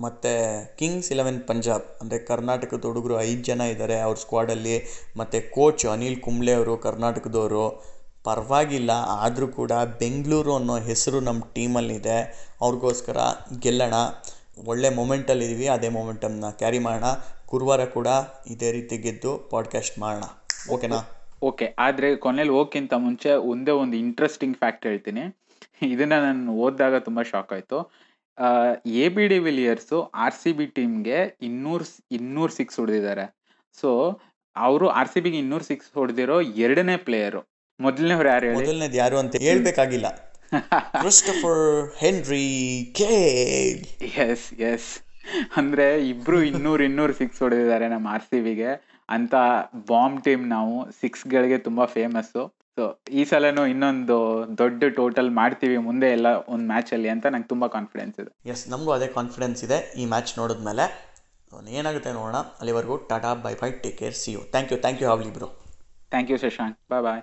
[0.00, 0.32] ಮತ್ತು
[0.76, 4.84] ಕಿಂಗ್ಸ್ ಇಲೆವೆನ್ ಪಂಜಾಬ್ ಅಂದರೆ ಕರ್ನಾಟಕದ ಹುಡುಗರು ಐದು ಜನ ಇದ್ದಾರೆ ಅವ್ರ ಸ್ಕ್ವಾಡಲ್ಲಿ
[5.16, 7.95] ಮತ್ತು ಕೋಚ್ ಅನಿಲ್ ಕುಂಬ್ಳೆ ಅವರು, ಕರ್ನಾಟಕದವರು.
[8.26, 12.18] ಪರವಾಗಿಲ್ಲ, ಆದರೂ ಕೂಡ ಬೆಂಗಳೂರು ಅನ್ನೋ ಹೆಸರು ನಮ್ಮ ಟೀಮಲ್ಲಿದೆ.
[12.60, 13.18] ಅವ್ರಿಗೋಸ್ಕರ
[13.58, 13.96] ಗೆಲ್ಲೋಣ.
[14.66, 17.08] ಒಳ್ಳೆ ಮೊಮೆಂಟಲ್ಲಿದ್ದೀವಿ ಅದೇ ಮೊಮೆಂಟಮ್ನ ಕ್ಯಾರಿ ಮಾಡೋಣ.
[17.48, 18.08] ಗುರುವಾರ ಕೂಡ
[18.50, 20.26] ಇದೇ ರೀತಿ ಗೆದ್ದು ಪಾಡ್ಕಾಸ್ಟ್ ಮಾಡೋಣ.
[20.74, 21.00] ಓಕೆನಾ?
[21.42, 25.24] ಓಕೆ, ಆದರೆ ಕೊನೆಯಲ್ಲಿ ಹೋಗ್ಕಿಂತ ಮುಂಚೆ ಒಂದೇ ಒಂದು ಇಂಟ್ರೆಸ್ಟಿಂಗ್ ಫ್ಯಾಕ್ಟ್ ಹೇಳ್ತೀನಿ.
[25.82, 27.78] ಇದನ್ನ ನಾನು ಓದಿದಾಗ ತುಂಬ ಶಾಕ್ ಆಯಿತು.
[29.02, 33.26] A B de Villiers R C B ಟೀಮ್ಗೆ ಇನ್ನೂರು ಇನ್ನೂರು ಸಿಕ್ಸ್ ಹೊಡೆದಿದ್ದಾರೆ.
[33.80, 33.90] ಸೊ
[34.56, 37.40] ಅವರು ಆರ್ ಸಿ ಬಿಗೆ ಇನ್ನೂರು ಸಿಕ್ಸ್ ಹೊಡೆದಿರೋ ಎರಡನೇ ಪ್ಲೇಯರು
[37.84, 38.56] ಮೊದಲನೇವ್ರು ಯಾರು ಹೇಳಿ?
[38.58, 40.08] ಮೊದಲನೇದು ಯಾರು ಅಂತ ಹೇಳ್ಬೇಕಾಗಿಲ್ಲ.
[41.02, 41.64] Christopher
[42.02, 42.46] Henry
[42.98, 43.12] K
[44.26, 44.90] S S
[45.60, 48.70] ಅಂದ್ರೆ ಇಬ್ರು ಇನ್ನೂರ್ ಇನ್ನೂರ್ ಸಿಕ್ಸ್ ಹೊಡೆದಿದ್ದಾರೆ ನಮ್ಮ ಆರ್ ಸಿ ಬಿಗೆ.
[49.08, 49.34] ಅಂತ
[49.90, 52.44] ಬಾಂಬ್ ಟೀಮ್ ನಾವು ಸಿಕ್ಸ್ ಗಳಿಗೆ ತುಂಬಾ ಫೇಮಸ್ಸು
[52.78, 52.86] ಸೊ
[53.18, 54.16] ಈ ಸಲನೂ ಇನ್ನೊಂದು
[54.62, 58.30] ದೊಡ್ಡ ಟೋಟಲ್ ಮಾಡ್ತೀವಿ ಮುಂದೆ ಎಲ್ಲ ಒಂದು ಮ್ಯಾಚಲ್ಲಿ ಅಂತ ನಂಗೆ ತುಂಬಾ ಕಾನ್ಫಿಡೆನ್ಸ್ ಇದೆ.
[58.52, 60.86] ಎಸ್ ನಮಗೂ ಅದೇ ಕಾನ್ಫಿಡೆನ್ಸ್ ಇದೆ ಈ ಮ್ಯಾಚ್ ನೋಡಿದ್ಮೇಲೆ.
[61.78, 62.38] ಏನಾಗುತ್ತೆ ನೋಡೋಣ.
[62.60, 65.48] ಅಲ್ಲಿವರೆಗೂ tata bye bye take care see you thank you thank you ಹಾವ್ಲಿ bro.
[66.14, 66.76] Thank you Shashank.
[66.92, 67.22] Bye bye